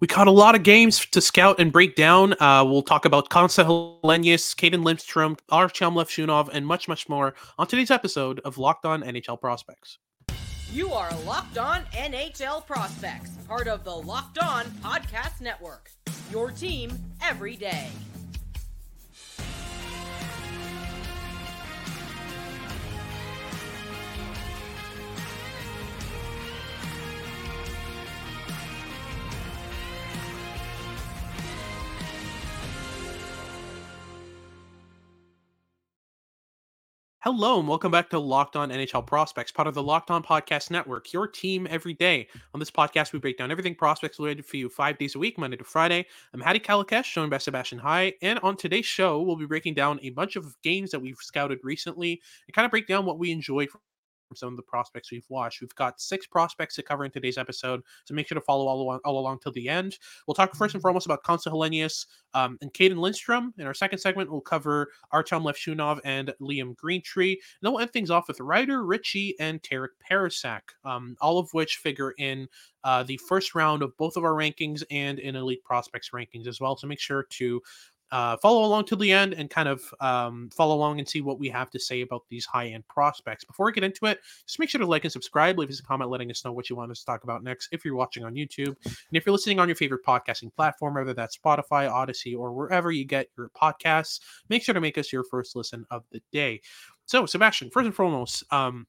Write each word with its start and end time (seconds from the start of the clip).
We 0.00 0.06
caught 0.06 0.26
a 0.26 0.32
lot 0.32 0.54
of 0.54 0.62
games 0.62 1.06
to 1.06 1.20
scout 1.20 1.60
and 1.60 1.72
break 1.72 1.94
down. 1.94 2.34
Uh, 2.40 2.64
we'll 2.64 2.82
talk 2.82 3.04
about 3.04 3.30
Konsta 3.30 3.64
Helenius, 3.64 4.56
Cayden 4.56 4.82
Lindstrom, 4.82 5.36
Artyom 5.50 5.94
Levshunov, 5.94 6.48
and 6.52 6.66
much, 6.66 6.88
much 6.88 7.08
more 7.08 7.34
on 7.58 7.66
today's 7.66 7.90
episode 7.90 8.40
of 8.40 8.58
Locked 8.58 8.84
On 8.84 9.02
NHL 9.02 9.40
Prospects. 9.40 9.98
You 10.72 10.92
are 10.92 11.10
Locked 11.26 11.58
On 11.58 11.82
NHL 11.92 12.66
Prospects, 12.66 13.30
part 13.46 13.68
of 13.68 13.84
the 13.84 13.94
Locked 13.94 14.38
On 14.38 14.64
Podcast 14.82 15.40
Network. 15.40 15.90
Your 16.30 16.50
team 16.50 16.98
every 17.20 17.56
day. 17.56 17.88
Hello 37.24 37.60
and 37.60 37.68
welcome 37.68 37.92
back 37.92 38.10
to 38.10 38.18
Locked 38.18 38.56
On 38.56 38.70
NHL 38.70 39.06
Prospects, 39.06 39.52
part 39.52 39.68
of 39.68 39.74
the 39.74 39.82
Locked 39.82 40.10
On 40.10 40.24
Podcast 40.24 40.72
Network, 40.72 41.12
your 41.12 41.28
team 41.28 41.68
every 41.70 41.94
day. 41.94 42.26
On 42.52 42.58
this 42.58 42.68
podcast, 42.68 43.12
we 43.12 43.20
break 43.20 43.38
down 43.38 43.48
everything 43.48 43.76
prospects 43.76 44.18
related 44.18 44.44
for 44.44 44.56
you 44.56 44.68
five 44.68 44.98
days 44.98 45.14
a 45.14 45.20
week, 45.20 45.38
Monday 45.38 45.56
to 45.56 45.62
Friday. 45.62 46.04
I'm 46.34 46.40
Hadi 46.40 46.58
Kalakeche, 46.58 47.14
joined 47.14 47.30
by 47.30 47.38
Sebastian 47.38 47.78
High, 47.78 48.14
and 48.22 48.40
on 48.40 48.56
today's 48.56 48.86
show, 48.86 49.22
we'll 49.22 49.36
be 49.36 49.46
breaking 49.46 49.74
down 49.74 50.00
a 50.02 50.10
bunch 50.10 50.34
of 50.34 50.60
games 50.62 50.90
that 50.90 50.98
we've 50.98 51.16
scouted 51.20 51.60
recently 51.62 52.20
and 52.48 52.54
kind 52.56 52.64
of 52.64 52.72
break 52.72 52.88
down 52.88 53.06
what 53.06 53.20
we 53.20 53.30
enjoyed 53.30 53.68
from 54.32 54.36
some 54.36 54.48
of 54.48 54.56
the 54.56 54.62
prospects 54.62 55.10
we've 55.10 55.26
watched. 55.28 55.60
We've 55.60 55.74
got 55.74 56.00
six 56.00 56.26
prospects 56.26 56.74
to 56.76 56.82
cover 56.82 57.04
in 57.04 57.10
today's 57.10 57.36
episode, 57.36 57.82
so 58.04 58.14
make 58.14 58.26
sure 58.26 58.34
to 58.34 58.40
follow 58.40 58.66
all 58.66 58.80
along, 58.80 59.00
all 59.04 59.18
along 59.18 59.40
till 59.40 59.52
the 59.52 59.68
end. 59.68 59.98
We'll 60.26 60.34
talk 60.34 60.54
first 60.54 60.74
and 60.74 60.78
mm-hmm. 60.78 60.82
foremost 60.82 61.06
about 61.06 61.22
Konsta 61.22 61.52
Helenius 61.52 62.06
um, 62.32 62.56
and 62.62 62.72
Cayden 62.72 62.96
Lindstrom. 62.96 63.52
In 63.58 63.66
our 63.66 63.74
second 63.74 63.98
segment, 63.98 64.30
we'll 64.30 64.40
cover 64.40 64.88
Artyom 65.12 65.42
Levshunov 65.42 66.00
and 66.04 66.32
Liam 66.40 66.74
Greentree. 66.74 67.32
And 67.32 67.60
then 67.60 67.72
we'll 67.72 67.82
end 67.82 67.92
things 67.92 68.10
off 68.10 68.26
with 68.26 68.40
Ryder 68.40 68.84
Ritchie 68.84 69.34
and 69.38 69.62
Terik 69.62 69.88
Parascak, 70.10 70.60
um, 70.84 71.16
all 71.20 71.38
of 71.38 71.52
which 71.52 71.76
figure 71.76 72.14
in 72.16 72.48
uh, 72.84 73.02
the 73.02 73.18
first 73.28 73.54
round 73.54 73.82
of 73.82 73.96
both 73.96 74.16
of 74.16 74.24
our 74.24 74.32
rankings 74.32 74.82
and 74.90 75.18
in 75.18 75.36
Elite 75.36 75.62
Prospects 75.62 76.10
rankings 76.10 76.46
as 76.46 76.60
well. 76.60 76.76
So 76.76 76.86
make 76.86 77.00
sure 77.00 77.24
to 77.30 77.60
uh, 78.12 78.36
follow 78.36 78.64
along 78.64 78.84
to 78.84 78.94
the 78.94 79.10
end 79.10 79.32
and 79.32 79.48
kind 79.48 79.68
of 79.68 79.82
um, 80.00 80.50
follow 80.54 80.74
along 80.76 80.98
and 80.98 81.08
see 81.08 81.22
what 81.22 81.38
we 81.38 81.48
have 81.48 81.70
to 81.70 81.80
say 81.80 82.02
about 82.02 82.22
these 82.28 82.44
high 82.44 82.68
end 82.68 82.86
prospects. 82.86 83.42
Before 83.44 83.66
we 83.66 83.72
get 83.72 83.84
into 83.84 84.04
it, 84.06 84.20
just 84.46 84.58
make 84.58 84.68
sure 84.68 84.78
to 84.78 84.86
like 84.86 85.04
and 85.04 85.12
subscribe. 85.12 85.58
Leave 85.58 85.70
us 85.70 85.80
a 85.80 85.82
comment 85.82 86.10
letting 86.10 86.30
us 86.30 86.44
know 86.44 86.52
what 86.52 86.68
you 86.68 86.76
want 86.76 86.90
us 86.90 87.00
to 87.00 87.06
talk 87.06 87.24
about 87.24 87.42
next 87.42 87.70
if 87.72 87.84
you're 87.84 87.96
watching 87.96 88.22
on 88.24 88.34
YouTube. 88.34 88.76
And 88.84 89.12
if 89.12 89.24
you're 89.24 89.32
listening 89.32 89.58
on 89.58 89.66
your 89.66 89.76
favorite 89.76 90.04
podcasting 90.04 90.54
platform, 90.54 90.94
whether 90.94 91.14
that's 91.14 91.38
Spotify, 91.38 91.90
Audacy, 91.90 92.38
or 92.38 92.52
wherever 92.52 92.92
you 92.92 93.06
get 93.06 93.28
your 93.36 93.50
podcasts, 93.50 94.20
make 94.50 94.62
sure 94.62 94.74
to 94.74 94.80
make 94.80 94.98
us 94.98 95.10
your 95.10 95.24
first 95.24 95.56
listen 95.56 95.86
of 95.90 96.04
the 96.12 96.20
day. 96.32 96.60
So, 97.06 97.24
Sebastian, 97.24 97.70
first 97.70 97.86
and 97.86 97.94
foremost, 97.94 98.44
um, 98.52 98.86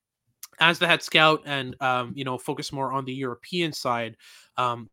as 0.59 0.79
the 0.79 0.87
head 0.87 1.01
scout 1.01 1.41
and 1.45 1.75
um, 1.81 2.11
you 2.15 2.23
know 2.23 2.37
focus 2.37 2.71
more 2.71 2.91
on 2.91 3.05
the 3.05 3.13
European 3.13 3.71
side, 3.71 4.17
um, 4.57 4.89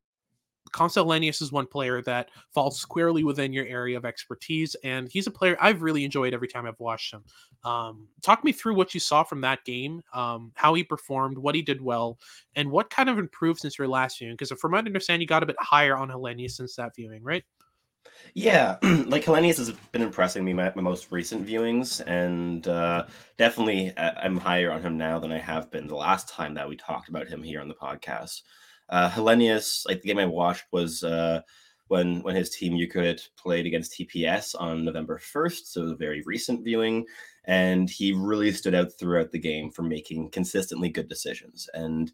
Konsta 0.72 1.42
is 1.42 1.52
one 1.52 1.66
player 1.66 2.02
that 2.02 2.30
falls 2.52 2.80
squarely 2.80 3.24
within 3.24 3.52
your 3.52 3.66
area 3.66 3.96
of 3.96 4.04
expertise, 4.04 4.74
and 4.84 5.08
he's 5.10 5.26
a 5.26 5.30
player 5.30 5.56
I've 5.60 5.82
really 5.82 6.04
enjoyed 6.04 6.34
every 6.34 6.48
time 6.48 6.66
I've 6.66 6.80
watched 6.80 7.12
him. 7.12 7.24
Um, 7.64 8.08
talk 8.22 8.44
me 8.44 8.52
through 8.52 8.74
what 8.74 8.94
you 8.94 9.00
saw 9.00 9.22
from 9.22 9.40
that 9.42 9.64
game, 9.64 10.02
um, 10.14 10.52
how 10.54 10.74
he 10.74 10.84
performed, 10.84 11.38
what 11.38 11.54
he 11.54 11.62
did 11.62 11.80
well, 11.80 12.18
and 12.56 12.70
what 12.70 12.90
kind 12.90 13.08
of 13.08 13.18
improved 13.18 13.60
since 13.60 13.78
your 13.78 13.88
last 13.88 14.18
viewing. 14.18 14.34
Because 14.34 14.50
from 14.58 14.72
what 14.72 14.84
I 14.84 14.86
understand, 14.86 15.22
you 15.22 15.28
got 15.28 15.42
a 15.42 15.46
bit 15.46 15.56
higher 15.58 15.96
on 15.96 16.08
Helenius 16.08 16.52
since 16.52 16.76
that 16.76 16.94
viewing, 16.94 17.22
right? 17.22 17.44
Yeah, 18.34 18.76
like 18.82 19.24
Helenius 19.24 19.58
has 19.58 19.72
been 19.92 20.02
impressing 20.02 20.44
me 20.44 20.52
my, 20.52 20.72
my 20.74 20.82
most 20.82 21.10
recent 21.10 21.46
viewings, 21.46 22.00
and 22.06 22.66
uh, 22.68 23.06
definitely 23.38 23.92
uh, 23.96 24.12
I'm 24.16 24.36
higher 24.36 24.70
on 24.70 24.82
him 24.82 24.96
now 24.96 25.18
than 25.18 25.32
I 25.32 25.38
have 25.38 25.70
been 25.70 25.86
the 25.86 25.96
last 25.96 26.28
time 26.28 26.54
that 26.54 26.68
we 26.68 26.76
talked 26.76 27.08
about 27.08 27.28
him 27.28 27.42
here 27.42 27.60
on 27.60 27.68
the 27.68 27.74
podcast. 27.74 28.42
Uh, 28.90 29.08
Helenius, 29.08 29.86
like 29.86 30.02
the 30.02 30.08
game 30.08 30.18
I 30.18 30.26
watched 30.26 30.64
was 30.72 31.04
uh, 31.04 31.40
when 31.88 32.22
when 32.22 32.34
his 32.34 32.50
team 32.50 32.74
Jukurit 32.74 33.28
played 33.36 33.64
against 33.64 33.92
TPS 33.92 34.54
on 34.58 34.84
November 34.84 35.18
1st, 35.18 35.66
so 35.66 35.94
very 35.94 36.22
recent 36.26 36.64
viewing, 36.64 37.06
and 37.44 37.88
he 37.88 38.12
really 38.12 38.50
stood 38.50 38.74
out 38.74 38.92
throughout 38.98 39.30
the 39.30 39.38
game 39.38 39.70
for 39.70 39.82
making 39.82 40.30
consistently 40.30 40.88
good 40.88 41.08
decisions. 41.08 41.68
And 41.72 42.12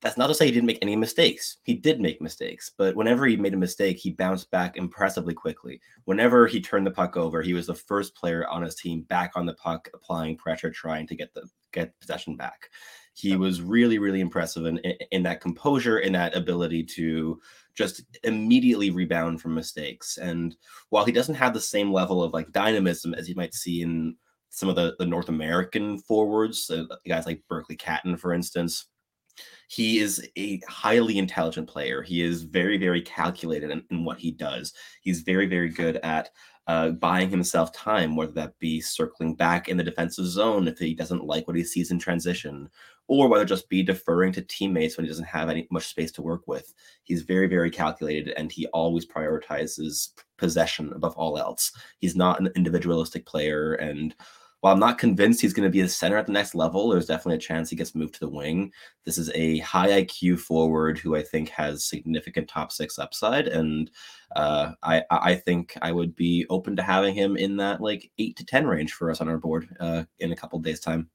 that's 0.00 0.16
not 0.16 0.28
to 0.28 0.34
say 0.34 0.46
he 0.46 0.52
didn't 0.52 0.66
make 0.66 0.78
any 0.82 0.96
mistakes. 0.96 1.58
He 1.62 1.74
did 1.74 2.00
make 2.00 2.22
mistakes, 2.22 2.72
but 2.76 2.96
whenever 2.96 3.26
he 3.26 3.36
made 3.36 3.54
a 3.54 3.58
mistake, 3.58 3.98
he 3.98 4.10
bounced 4.10 4.50
back 4.50 4.76
impressively 4.76 5.34
quickly. 5.34 5.80
Whenever 6.06 6.46
he 6.46 6.60
turned 6.60 6.86
the 6.86 6.90
puck 6.90 7.16
over, 7.16 7.42
he 7.42 7.52
was 7.52 7.66
the 7.66 7.74
first 7.74 8.16
player 8.16 8.48
on 8.48 8.62
his 8.62 8.74
team 8.74 9.02
back 9.02 9.32
on 9.36 9.46
the 9.46 9.54
puck, 9.54 9.88
applying 9.94 10.36
pressure, 10.36 10.70
trying 10.70 11.06
to 11.06 11.14
get 11.14 11.34
the 11.34 11.46
get 11.72 11.98
possession 12.00 12.34
back 12.34 12.70
he 13.12 13.36
was 13.36 13.60
really 13.60 13.98
really 13.98 14.20
impressive 14.20 14.66
in, 14.66 14.78
in 15.10 15.22
that 15.22 15.40
composure 15.40 15.98
in 15.98 16.12
that 16.12 16.36
ability 16.36 16.82
to 16.82 17.40
just 17.74 18.02
immediately 18.24 18.90
rebound 18.90 19.40
from 19.40 19.54
mistakes. 19.54 20.18
And 20.18 20.56
while 20.90 21.04
he 21.04 21.12
doesn't 21.12 21.36
have 21.36 21.54
the 21.54 21.60
same 21.60 21.92
level 21.92 22.22
of 22.22 22.32
like 22.32 22.52
dynamism 22.52 23.14
as 23.14 23.28
you 23.28 23.34
might 23.36 23.54
see 23.54 23.82
in 23.82 24.16
some 24.50 24.68
of 24.68 24.74
the, 24.74 24.96
the 24.98 25.06
north 25.06 25.28
american 25.28 25.96
forwards 25.96 26.68
uh, 26.70 26.84
guys 27.06 27.24
like 27.24 27.40
berkeley 27.48 27.76
catton 27.76 28.16
for 28.16 28.34
instance 28.34 28.86
he 29.68 29.98
is 30.00 30.28
a 30.36 30.60
highly 30.68 31.18
intelligent 31.18 31.68
player. 31.68 32.02
He 32.02 32.22
is 32.22 32.42
very 32.42 32.76
very 32.76 33.02
calculated 33.02 33.70
in, 33.70 33.84
in 33.90 34.04
what 34.04 34.18
he 34.18 34.32
does. 34.32 34.72
He's 35.00 35.20
very 35.20 35.46
very 35.46 35.68
good 35.68 35.96
at 35.98 36.30
uh, 36.66 36.90
buying 36.90 37.30
himself 37.30 37.72
time, 37.72 38.16
whether 38.16 38.32
that 38.32 38.58
be 38.58 38.80
circling 38.80 39.34
back 39.34 39.68
in 39.68 39.76
the 39.76 39.84
defensive 39.84 40.26
zone 40.26 40.68
if 40.68 40.78
he 40.78 40.94
doesn't 40.94 41.24
like 41.24 41.46
what 41.46 41.56
he 41.56 41.64
sees 41.64 41.90
in 41.90 41.98
transition, 41.98 42.68
or 43.10 43.28
whether 43.28 43.44
just 43.44 43.68
be 43.68 43.82
deferring 43.82 44.30
to 44.30 44.40
teammates 44.40 44.96
when 44.96 45.04
he 45.04 45.10
doesn't 45.10 45.24
have 45.24 45.48
any 45.48 45.66
much 45.72 45.88
space 45.88 46.12
to 46.12 46.22
work 46.22 46.46
with. 46.46 46.72
He's 47.02 47.22
very, 47.22 47.48
very 47.48 47.68
calculated, 47.68 48.32
and 48.36 48.52
he 48.52 48.68
always 48.68 49.04
prioritizes 49.04 50.10
possession 50.38 50.92
above 50.94 51.16
all 51.16 51.36
else. 51.36 51.72
He's 51.98 52.14
not 52.14 52.38
an 52.38 52.50
individualistic 52.54 53.26
player, 53.26 53.74
and 53.74 54.14
while 54.60 54.72
I'm 54.72 54.78
not 54.78 54.98
convinced 54.98 55.40
he's 55.40 55.52
going 55.52 55.66
to 55.66 55.72
be 55.72 55.80
a 55.80 55.88
center 55.88 56.18
at 56.18 56.26
the 56.26 56.32
next 56.32 56.54
level, 56.54 56.88
there's 56.88 57.06
definitely 57.06 57.38
a 57.38 57.40
chance 57.40 57.68
he 57.68 57.74
gets 57.74 57.96
moved 57.96 58.14
to 58.14 58.20
the 58.20 58.28
wing. 58.28 58.70
This 59.04 59.18
is 59.18 59.28
a 59.34 59.58
high 59.58 60.04
IQ 60.04 60.38
forward 60.38 60.96
who 60.96 61.16
I 61.16 61.22
think 61.22 61.48
has 61.48 61.84
significant 61.84 62.46
top 62.46 62.70
six 62.70 62.96
upside, 62.96 63.48
and 63.48 63.90
uh, 64.36 64.72
I 64.84 65.02
I 65.10 65.34
think 65.34 65.76
I 65.82 65.90
would 65.90 66.14
be 66.14 66.46
open 66.48 66.76
to 66.76 66.82
having 66.84 67.16
him 67.16 67.36
in 67.36 67.56
that 67.56 67.80
like 67.80 68.08
eight 68.18 68.36
to 68.36 68.46
ten 68.46 68.68
range 68.68 68.92
for 68.92 69.10
us 69.10 69.20
on 69.20 69.28
our 69.28 69.38
board 69.38 69.68
uh, 69.80 70.04
in 70.20 70.30
a 70.30 70.36
couple 70.36 70.60
days 70.60 70.78
time. 70.78 71.10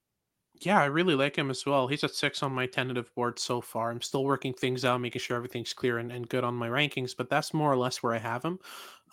Yeah, 0.61 0.79
I 0.81 0.85
really 0.85 1.15
like 1.15 1.35
him 1.35 1.49
as 1.49 1.65
well. 1.65 1.87
He's 1.87 2.03
at 2.03 2.15
six 2.15 2.41
on 2.41 2.53
my 2.53 2.65
tentative 2.65 3.13
board 3.13 3.39
so 3.39 3.59
far. 3.59 3.91
I'm 3.91 4.01
still 4.01 4.23
working 4.23 4.53
things 4.53 4.85
out, 4.85 5.01
making 5.01 5.19
sure 5.21 5.35
everything's 5.35 5.73
clear 5.73 5.97
and, 5.97 6.11
and 6.11 6.29
good 6.29 6.45
on 6.45 6.55
my 6.55 6.69
rankings, 6.69 7.11
but 7.17 7.29
that's 7.29 7.53
more 7.53 7.71
or 7.71 7.75
less 7.75 8.01
where 8.01 8.13
I 8.13 8.19
have 8.19 8.43
him. 8.43 8.59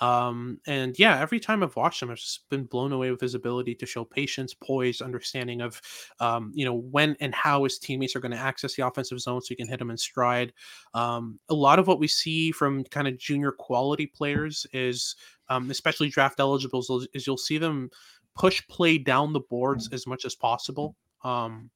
Um, 0.01 0.61
and 0.67 0.97
yeah, 0.99 1.21
every 1.21 1.41
time 1.41 1.63
I've 1.63 1.75
watched 1.77 2.01
him, 2.03 2.11
I've 2.11 2.19
just 2.19 2.49
been 2.49 2.65
blown 2.65 2.93
away 2.93 3.11
with 3.11 3.21
his 3.21 3.35
ability 3.35 3.75
to 3.77 3.87
show 3.87 4.05
patience, 4.05 4.55
poise, 4.55 5.01
understanding 5.01 5.61
of, 5.61 5.81
um, 6.21 6.53
you 6.55 6.65
know, 6.65 6.75
when 6.75 7.17
and 7.21 7.35
how 7.35 7.65
his 7.65 7.79
teammates 7.79 8.15
are 8.15 8.21
going 8.21 8.33
to 8.33 8.39
access 8.39 8.75
the 8.75 8.87
offensive 8.87 9.21
zone 9.21 9.41
so 9.41 9.47
he 9.49 9.57
can 9.57 9.69
hit 9.69 9.79
them 9.81 9.91
in 9.91 9.99
stride. 9.99 10.53
Um, 10.95 11.41
a 11.49 11.55
lot 11.55 11.79
of 11.79 11.89
what 11.89 11.99
we 11.99 12.09
see 12.09 12.53
from 12.53 12.85
kind 12.85 13.09
of 13.09 13.19
junior 13.19 13.53
quality 13.53 14.07
players 14.07 14.67
is, 14.73 15.17
um, 15.49 15.71
especially 15.71 16.09
draft 16.09 16.41
eligibles, 16.41 16.89
is 17.15 17.27
you'll 17.27 17.37
see 17.37 17.59
them 17.59 17.91
push 18.37 18.63
play 18.69 18.97
down 18.99 19.33
the 19.33 19.41
boards 19.41 19.89
as 19.93 20.07
much 20.07 20.25
as 20.25 20.35
possible. 20.35 20.97
Um, 21.25 21.71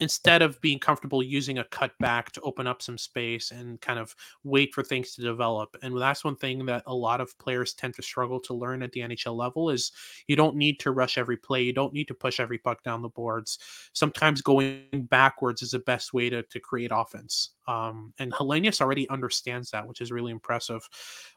instead 0.00 0.42
of 0.42 0.60
being 0.60 0.78
comfortable 0.78 1.22
using 1.22 1.58
a 1.58 1.64
cutback 1.64 2.26
to 2.26 2.40
open 2.42 2.66
up 2.66 2.80
some 2.80 2.96
space 2.96 3.50
and 3.50 3.80
kind 3.80 3.98
of 3.98 4.14
wait 4.44 4.72
for 4.72 4.82
things 4.82 5.14
to 5.14 5.22
develop. 5.22 5.76
And 5.82 6.00
that's 6.00 6.24
one 6.24 6.36
thing 6.36 6.64
that 6.66 6.84
a 6.86 6.94
lot 6.94 7.20
of 7.20 7.36
players 7.38 7.74
tend 7.74 7.94
to 7.94 8.02
struggle 8.02 8.38
to 8.40 8.54
learn 8.54 8.82
at 8.82 8.92
the 8.92 9.00
NHL 9.00 9.36
level 9.36 9.70
is 9.70 9.90
you 10.28 10.36
don't 10.36 10.56
need 10.56 10.78
to 10.80 10.92
rush 10.92 11.18
every 11.18 11.36
play. 11.36 11.62
You 11.62 11.72
don't 11.72 11.92
need 11.92 12.06
to 12.08 12.14
push 12.14 12.38
every 12.38 12.58
puck 12.58 12.82
down 12.84 13.02
the 13.02 13.08
boards. 13.08 13.58
Sometimes 13.92 14.40
going 14.40 15.08
backwards 15.10 15.62
is 15.62 15.72
the 15.72 15.80
best 15.80 16.12
way 16.12 16.30
to, 16.30 16.42
to 16.44 16.60
create 16.60 16.90
offense. 16.94 17.50
Um, 17.66 18.14
and 18.18 18.32
Helenius 18.32 18.80
already 18.80 19.08
understands 19.10 19.70
that, 19.72 19.86
which 19.86 20.00
is 20.00 20.12
really 20.12 20.32
impressive. 20.32 20.88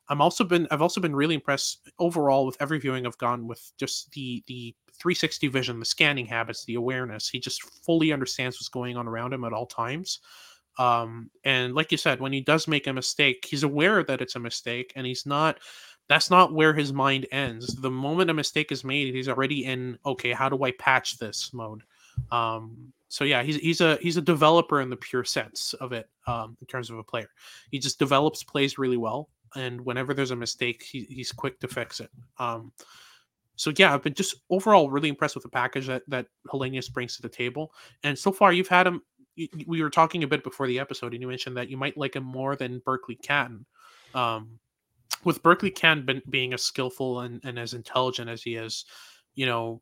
I'm 0.08 0.22
also 0.22 0.44
been 0.44 0.68
I've 0.72 0.82
also 0.82 1.02
been 1.02 1.16
really 1.16 1.36
impressed 1.36 1.90
overall 2.00 2.46
with 2.46 2.58
every 2.60 2.80
viewing 2.80 3.06
I've 3.06 3.18
gone 3.18 3.48
with 3.48 3.72
just 3.78 4.12
the 4.12 4.44
the 4.48 4.76
360 5.02 5.48
vision, 5.48 5.80
the 5.80 5.86
scanning 5.86 6.26
habits, 6.26 6.64
the 6.66 6.76
awareness. 6.76 7.28
He 7.28 7.40
just 7.40 7.64
fully 7.84 8.14
understands 8.14 8.58
what's 8.58 8.70
going 8.70 8.98
on 8.98 9.08
around 9.08 9.34
him 9.34 9.44
at 9.44 9.54
all 9.54 9.66
times. 9.66 10.20
Um, 10.78 11.30
and 11.44 11.74
like 11.74 11.92
you 11.92 11.98
said, 11.98 12.20
when 12.20 12.32
he 12.32 12.42
does 12.42 12.68
make 12.68 12.88
a 12.88 12.94
mistake, 12.94 13.46
he's 13.50 13.64
aware 13.64 14.04
that 14.04 14.22
it's 14.22 14.36
a 14.36 14.40
mistake, 14.40 14.94
and 14.96 15.06
he's 15.06 15.26
not. 15.26 15.60
That's 16.08 16.30
not 16.30 16.54
where 16.54 16.74
his 16.74 16.92
mind 16.92 17.26
ends. 17.32 17.76
The 17.76 17.92
moment 17.92 18.30
a 18.30 18.34
mistake 18.34 18.72
is 18.72 18.84
made, 18.84 19.14
he's 19.14 19.30
already 19.30 19.66
in. 19.66 19.98
Okay, 20.06 20.32
how 20.32 20.50
do 20.50 20.64
I 20.64 20.72
patch 20.72 21.18
this 21.18 21.52
mode? 21.54 21.84
Um, 22.32 22.94
so 23.08 23.24
yeah, 23.24 23.44
he's 23.44 23.58
he's 23.58 23.82
a 23.82 23.98
he's 24.02 24.18
a 24.18 24.22
developer 24.22 24.82
in 24.82 24.90
the 24.90 24.98
pure 24.98 25.24
sense 25.24 25.74
of 25.74 25.92
it, 25.92 26.10
um, 26.28 26.58
in 26.62 26.68
terms 26.68 26.90
of 26.90 26.98
a 26.98 27.04
player. 27.04 27.30
He 27.70 27.80
just 27.80 28.00
develops 28.00 28.44
plays 28.44 28.78
really 28.78 28.98
well, 28.98 29.30
and 29.56 29.82
whenever 29.82 30.14
there's 30.14 30.32
a 30.32 30.36
mistake, 30.36 30.84
he, 30.84 31.02
he's 31.10 31.32
quick 31.32 31.60
to 31.60 31.68
fix 31.68 32.00
it. 32.00 32.10
Um, 32.40 32.72
so 33.62 33.72
yeah, 33.78 33.94
I've 33.94 34.02
been 34.02 34.16
just 34.16 34.38
overall 34.50 34.90
really 34.90 35.08
impressed 35.08 35.36
with 35.36 35.44
the 35.44 35.50
package 35.50 35.86
that 35.86 36.02
that 36.08 36.26
Helenius 36.48 36.92
brings 36.92 37.16
to 37.16 37.22
the 37.22 37.30
table. 37.30 37.72
And 38.02 38.18
so 38.18 38.32
far, 38.32 38.52
you've 38.52 38.68
had 38.68 38.88
him. 38.88 39.04
We 39.68 39.84
were 39.84 39.92
talking 39.92 40.24
a 40.24 40.28
bit 40.28 40.44
before 40.44 40.66
the 40.66 40.80
episode, 40.80 41.14
and 41.14 41.22
you 41.22 41.28
mentioned 41.28 41.56
that 41.58 41.70
you 41.70 41.78
might 41.78 41.96
like 41.96 42.16
him 42.16 42.24
more 42.24 42.56
than 42.56 42.82
Berkeley 42.84 43.18
Catton. 43.18 43.68
Um, 44.16 44.58
with 45.24 45.44
Berkeley 45.44 45.70
Catton 45.70 46.24
being 46.32 46.54
as 46.54 46.64
skillful 46.64 47.20
and, 47.20 47.40
and 47.44 47.60
as 47.60 47.76
intelligent 47.76 48.32
as 48.32 48.42
he 48.42 48.56
is, 48.56 48.86
you 49.36 49.46
know, 49.46 49.80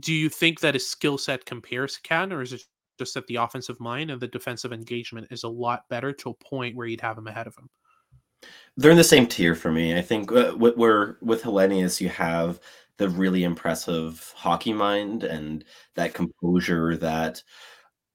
do 0.00 0.14
you 0.14 0.30
think 0.30 0.60
that 0.60 0.72
his 0.72 0.88
skill 0.88 1.18
set 1.18 1.44
compares 1.44 1.96
to 1.96 2.00
Catton, 2.00 2.32
or 2.32 2.40
is 2.40 2.54
it 2.54 2.62
just 2.98 3.12
that 3.12 3.26
the 3.26 3.36
offensive 3.36 3.78
mind 3.78 4.10
and 4.10 4.22
the 4.22 4.28
defensive 4.28 4.72
engagement 4.72 5.26
is 5.30 5.44
a 5.44 5.48
lot 5.48 5.86
better 5.90 6.14
to 6.14 6.30
a 6.30 6.44
point 6.44 6.74
where 6.74 6.86
you'd 6.86 7.02
have 7.02 7.18
him 7.18 7.26
ahead 7.26 7.46
of 7.46 7.54
him? 7.58 7.68
They're 8.78 8.90
in 8.90 8.96
the 8.96 9.04
same 9.04 9.26
tier 9.26 9.54
for 9.54 9.70
me. 9.70 9.96
I 9.96 10.02
think 10.02 10.32
uh, 10.32 10.52
where 10.52 11.18
with 11.20 11.42
Helenius, 11.42 12.00
you 12.00 12.08
have 12.10 12.60
the 12.98 13.08
really 13.08 13.44
impressive 13.44 14.32
hockey 14.36 14.72
mind 14.72 15.24
and 15.24 15.64
that 15.94 16.14
composure, 16.14 16.96
that 16.96 17.42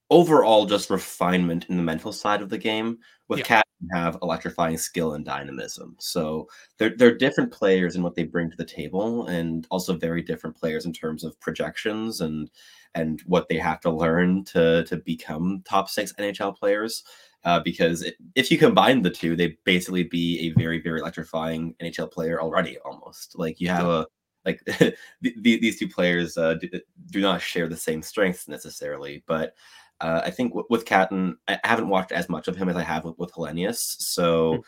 overall 0.09 0.65
just 0.65 0.89
refinement 0.89 1.65
in 1.69 1.77
the 1.77 1.83
mental 1.83 2.11
side 2.11 2.41
of 2.41 2.49
the 2.49 2.57
game. 2.57 2.97
With 3.27 3.39
yeah. 3.39 3.45
Cat, 3.45 3.65
have 3.93 4.17
electrifying 4.21 4.77
skill 4.77 5.13
and 5.13 5.25
dynamism. 5.25 5.95
So 5.99 6.47
they're 6.77 6.95
they're 6.95 7.17
different 7.17 7.51
players 7.51 7.95
in 7.95 8.03
what 8.03 8.15
they 8.15 8.23
bring 8.23 8.49
to 8.51 8.57
the 8.57 8.65
table, 8.65 9.27
and 9.27 9.65
also 9.71 9.95
very 9.95 10.21
different 10.21 10.55
players 10.55 10.85
in 10.85 10.93
terms 10.93 11.23
of 11.23 11.39
projections 11.39 12.21
and 12.21 12.49
and 12.93 13.21
what 13.25 13.47
they 13.47 13.57
have 13.57 13.79
to 13.81 13.89
learn 13.89 14.43
to 14.45 14.83
to 14.85 14.97
become 14.97 15.63
top 15.65 15.89
six 15.89 16.13
NHL 16.13 16.55
players 16.55 17.03
uh, 17.43 17.59
because 17.59 18.03
it, 18.03 18.15
if 18.35 18.51
you 18.51 18.57
combine 18.57 19.01
the 19.01 19.09
two, 19.09 19.35
they 19.35 19.57
basically 19.63 20.03
be 20.03 20.39
a 20.39 20.59
very, 20.59 20.81
very 20.81 20.99
electrifying 20.99 21.75
NHL 21.81 22.11
player 22.11 22.41
already. 22.41 22.77
Almost 22.79 23.37
like 23.37 23.59
you 23.59 23.69
have 23.69 23.87
a 23.87 24.05
like 24.45 24.61
the, 24.65 24.95
the, 25.21 25.59
these 25.59 25.79
two 25.79 25.87
players 25.87 26.37
uh, 26.37 26.55
do, 26.55 26.69
do, 27.11 27.21
not 27.21 27.41
share 27.41 27.67
the 27.67 27.77
same 27.77 28.01
strengths 28.01 28.47
necessarily, 28.47 29.23
but 29.25 29.55
uh, 29.99 30.21
I 30.23 30.31
think 30.31 30.51
w- 30.51 30.67
with 30.69 30.85
Catton, 30.85 31.37
I 31.47 31.59
haven't 31.63 31.89
watched 31.89 32.11
as 32.11 32.29
much 32.29 32.47
of 32.47 32.55
him 32.55 32.69
as 32.69 32.75
I 32.75 32.83
have 32.83 33.05
with, 33.05 33.17
with 33.17 33.33
Helenius, 33.33 33.77
so. 33.99 34.53
Mm-hmm. 34.53 34.61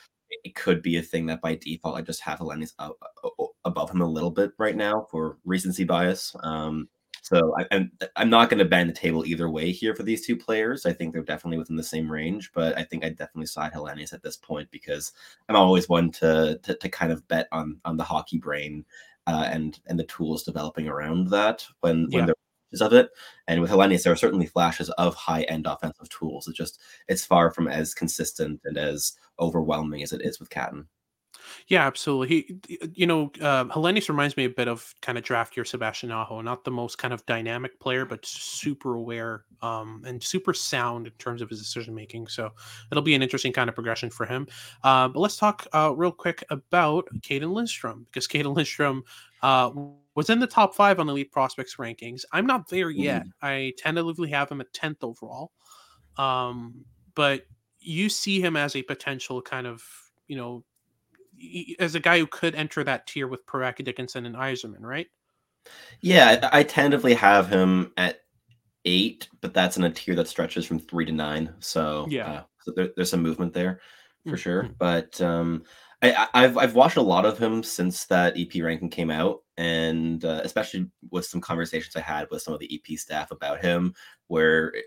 It 0.43 0.55
could 0.55 0.81
be 0.81 0.97
a 0.97 1.01
thing 1.03 1.27
that 1.27 1.41
by 1.41 1.53
default 1.53 1.95
I 1.95 2.01
just 2.01 2.21
have 2.21 2.39
Helenius 2.39 2.73
above 3.65 3.91
him 3.91 4.01
a 4.01 4.07
little 4.07 4.31
bit 4.31 4.51
right 4.57 4.75
now 4.75 5.05
for 5.11 5.37
recency 5.45 5.83
bias. 5.83 6.35
Um, 6.41 6.89
so 7.23 7.55
I, 7.57 7.61
am 7.71 7.89
I'm, 8.01 8.09
I'm 8.17 8.29
not 8.29 8.49
going 8.49 8.59
to 8.59 8.65
bend 8.65 8.89
the 8.89 8.93
table 8.93 9.25
either 9.25 9.49
way 9.49 9.71
here 9.71 9.95
for 9.95 10.03
these 10.03 10.25
two 10.25 10.35
players. 10.35 10.85
I 10.85 10.91
think 10.91 11.13
they're 11.13 11.23
definitely 11.23 11.57
within 11.57 11.77
the 11.77 11.83
same 11.83 12.11
range, 12.11 12.51
but 12.53 12.77
I 12.77 12.83
think 12.83 13.05
I 13.05 13.09
definitely 13.09 13.45
side 13.45 13.71
Helenius 13.71 14.11
at 14.11 14.21
this 14.21 14.35
point 14.35 14.69
because 14.71 15.13
I'm 15.47 15.55
always 15.55 15.87
one 15.87 16.11
to, 16.11 16.59
to, 16.61 16.75
to 16.75 16.89
kind 16.89 17.13
of 17.13 17.25
bet 17.29 17.47
on 17.53 17.79
on 17.85 17.95
the 17.95 18.03
hockey 18.03 18.39
brain 18.39 18.83
uh, 19.27 19.47
and 19.49 19.79
and 19.87 19.99
the 19.99 20.05
tools 20.05 20.43
developing 20.43 20.87
around 20.87 21.29
that 21.29 21.65
when 21.81 22.07
yeah. 22.09 22.19
when 22.19 22.25
there 22.25 22.35
of 22.81 22.93
it. 22.93 23.11
And 23.47 23.61
with 23.61 23.69
Helenius, 23.69 24.03
there 24.03 24.13
are 24.13 24.17
certainly 24.17 24.47
flashes 24.47 24.89
of 24.91 25.15
high 25.15 25.43
end 25.43 25.67
offensive 25.67 26.09
tools. 26.09 26.47
It's 26.47 26.57
just 26.57 26.79
it's 27.07 27.25
far 27.25 27.51
from 27.51 27.67
as 27.67 27.93
consistent 27.93 28.61
and 28.65 28.77
as 28.77 29.13
overwhelming 29.39 30.01
as 30.03 30.13
it 30.13 30.21
is 30.21 30.39
with 30.39 30.49
Catton. 30.49 30.87
Yeah, 31.67 31.85
absolutely. 31.85 32.27
He, 32.67 32.79
you 32.93 33.07
know, 33.07 33.31
uh, 33.41 33.65
Helenius 33.65 34.09
reminds 34.09 34.37
me 34.37 34.45
a 34.45 34.49
bit 34.49 34.67
of 34.67 34.93
kind 35.01 35.17
of 35.17 35.23
draft 35.23 35.55
year 35.57 35.65
Sebastian 35.65 36.11
Aho, 36.11 36.41
not 36.41 36.63
the 36.63 36.71
most 36.71 36.97
kind 36.97 37.13
of 37.13 37.25
dynamic 37.25 37.79
player, 37.79 38.05
but 38.05 38.25
super 38.25 38.95
aware 38.95 39.45
um, 39.61 40.03
and 40.05 40.21
super 40.21 40.53
sound 40.53 41.07
in 41.07 41.13
terms 41.13 41.41
of 41.41 41.49
his 41.49 41.59
decision 41.59 41.95
making. 41.95 42.27
So 42.27 42.51
it'll 42.91 43.03
be 43.03 43.15
an 43.15 43.23
interesting 43.23 43.53
kind 43.53 43.69
of 43.69 43.75
progression 43.75 44.09
for 44.09 44.25
him. 44.25 44.47
Uh, 44.83 45.07
but 45.07 45.19
let's 45.19 45.37
talk 45.37 45.65
uh, 45.73 45.93
real 45.95 46.11
quick 46.11 46.43
about 46.49 47.07
Cayden 47.21 47.51
Lindstrom 47.51 48.05
because 48.05 48.27
Cayden 48.27 48.53
Lindstrom 48.53 49.03
uh, 49.41 49.71
was 50.15 50.29
in 50.29 50.39
the 50.39 50.47
top 50.47 50.75
five 50.75 50.99
on 50.99 51.09
Elite 51.09 51.31
Prospects 51.31 51.75
rankings. 51.77 52.23
I'm 52.31 52.45
not 52.45 52.69
there 52.69 52.89
yet. 52.89 53.23
Mm. 53.23 53.31
I 53.41 53.73
tentatively 53.77 54.29
have 54.29 54.49
him 54.49 54.61
at 54.61 54.71
10th 54.73 54.97
overall. 55.01 55.51
Um, 56.17 56.85
but 57.15 57.43
you 57.79 58.09
see 58.09 58.39
him 58.41 58.55
as 58.55 58.75
a 58.75 58.81
potential 58.83 59.41
kind 59.41 59.67
of, 59.67 59.83
you 60.27 60.37
know, 60.37 60.63
as 61.79 61.95
a 61.95 61.99
guy 61.99 62.19
who 62.19 62.27
could 62.27 62.55
enter 62.55 62.83
that 62.83 63.07
tier 63.07 63.27
with 63.27 63.45
Parekh, 63.45 63.83
Dickinson, 63.83 64.25
and 64.25 64.35
Eiserman, 64.35 64.81
right? 64.81 65.07
Yeah, 66.01 66.49
I, 66.51 66.59
I 66.59 66.63
tentatively 66.63 67.13
have 67.13 67.49
him 67.49 67.91
at 67.97 68.19
eight, 68.85 69.29
but 69.41 69.53
that's 69.53 69.77
in 69.77 69.83
a 69.83 69.89
tier 69.89 70.15
that 70.15 70.27
stretches 70.27 70.65
from 70.65 70.79
three 70.79 71.05
to 71.05 71.11
nine. 71.11 71.53
So 71.59 72.05
yeah, 72.09 72.31
uh, 72.31 72.43
so 72.61 72.73
there, 72.75 72.89
there's 72.95 73.09
some 73.09 73.21
movement 73.21 73.53
there 73.53 73.79
for 74.23 74.31
mm-hmm. 74.31 74.35
sure. 74.37 74.69
But 74.77 75.19
um, 75.21 75.63
I, 76.01 76.27
have 76.33 76.57
I've 76.57 76.75
watched 76.75 76.97
a 76.97 77.01
lot 77.01 77.25
of 77.25 77.37
him 77.37 77.63
since 77.63 78.05
that 78.05 78.37
EP 78.37 78.61
ranking 78.61 78.89
came 78.89 79.09
out, 79.09 79.43
and 79.57 80.23
uh, 80.25 80.41
especially 80.43 80.89
with 81.11 81.25
some 81.25 81.41
conversations 81.41 81.95
I 81.95 82.01
had 82.01 82.27
with 82.29 82.41
some 82.41 82.53
of 82.53 82.59
the 82.59 82.69
EP 82.73 82.97
staff 82.97 83.31
about 83.31 83.61
him, 83.61 83.93
where 84.27 84.67
it, 84.69 84.85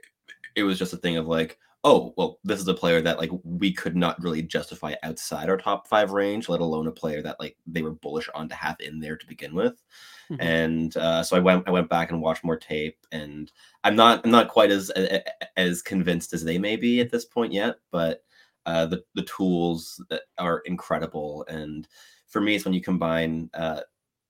it 0.57 0.63
was 0.65 0.79
just 0.79 0.93
a 0.93 0.99
thing 0.99 1.17
of 1.17 1.27
like, 1.27 1.59
oh, 1.87 2.13
well, 2.17 2.41
this 2.43 2.59
is 2.59 2.67
a 2.67 2.75
player 2.75 3.01
that 3.01 3.17
like 3.17 3.31
we 3.45 3.73
could 3.73 3.95
not 3.95 4.21
really 4.21 4.43
justify 4.43 4.95
outside 5.05 5.49
our 5.49 5.57
top 5.57 5.87
five 5.87 6.11
range, 6.11 6.49
let 6.49 6.61
alone 6.61 6.89
a 6.89 6.93
player 6.93 7.23
that 7.23 7.39
like 7.39 7.57
they 7.65 7.81
were 7.81 7.93
bullish 7.93 8.29
on 8.35 8.49
to 8.49 8.57
have 8.57 8.77
in 8.81 8.99
there 8.99 9.17
to 9.17 9.27
begin 9.27 9.55
with. 9.55 9.81
Mm-hmm. 10.29 10.43
And 10.43 10.97
uh, 10.97 11.23
so 11.23 11.37
I 11.37 11.39
went 11.39 11.69
I 11.69 11.71
went 11.71 11.89
back 11.89 12.11
and 12.11 12.21
watched 12.21 12.43
more 12.43 12.57
tape, 12.57 12.99
and 13.13 13.53
I'm 13.85 13.95
not 13.95 14.25
I'm 14.25 14.33
not 14.33 14.49
quite 14.49 14.73
as 14.73 14.91
as 15.57 15.81
convinced 15.81 16.33
as 16.33 16.43
they 16.43 16.59
may 16.59 16.75
be 16.75 17.01
at 17.01 17.13
this 17.13 17.25
point 17.25 17.53
yet, 17.53 17.77
but 17.93 18.25
uh, 18.67 18.87
the 18.87 19.05
the 19.15 19.23
tools 19.23 20.03
are 20.39 20.59
incredible. 20.67 21.47
And 21.49 21.87
for 22.27 22.41
me, 22.41 22.57
it's 22.57 22.65
when 22.65 22.75
you 22.75 22.83
combine. 22.83 23.49
Uh, 23.55 23.83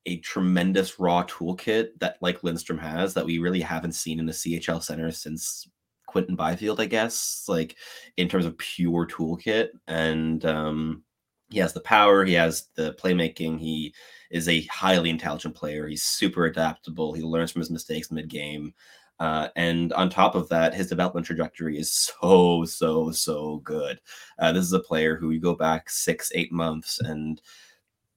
a 0.08 0.18
tremendous 0.18 1.00
raw 1.00 1.24
toolkit 1.24 1.88
that 1.98 2.16
like 2.20 2.44
Lindstrom 2.44 2.78
has 2.78 3.12
that 3.12 3.26
we 3.26 3.38
really 3.38 3.60
haven't 3.60 3.90
seen 3.90 4.20
in 4.20 4.26
the 4.26 4.32
CHL 4.32 4.80
center 4.80 5.10
since 5.10 5.66
Quinton 6.06 6.36
Byfield, 6.36 6.80
I 6.80 6.86
guess, 6.86 7.44
like 7.48 7.76
in 8.16 8.28
terms 8.28 8.46
of 8.46 8.58
pure 8.58 9.06
toolkit. 9.06 9.68
And 9.86 10.44
um, 10.44 11.02
he 11.50 11.58
has 11.58 11.72
the 11.72 11.80
power, 11.80 12.24
he 12.24 12.34
has 12.34 12.68
the 12.74 12.94
playmaking, 12.94 13.58
he 13.58 13.94
is 14.30 14.48
a 14.48 14.62
highly 14.66 15.10
intelligent 15.10 15.54
player. 15.54 15.86
He's 15.86 16.02
super 16.02 16.46
adaptable. 16.46 17.12
He 17.12 17.22
learns 17.22 17.52
from 17.52 17.60
his 17.60 17.70
mistakes 17.70 18.10
mid 18.10 18.28
game. 18.28 18.74
Uh, 19.18 19.48
and 19.56 19.92
on 19.94 20.10
top 20.10 20.34
of 20.34 20.48
that, 20.50 20.74
his 20.74 20.88
development 20.88 21.26
trajectory 21.26 21.78
is 21.78 21.90
so, 21.90 22.64
so, 22.64 23.10
so 23.10 23.58
good. 23.64 23.98
Uh, 24.38 24.52
this 24.52 24.64
is 24.64 24.72
a 24.72 24.80
player 24.80 25.16
who 25.16 25.30
you 25.30 25.40
go 25.40 25.54
back 25.54 25.88
six, 25.88 26.30
eight 26.34 26.52
months 26.52 27.00
and 27.00 27.40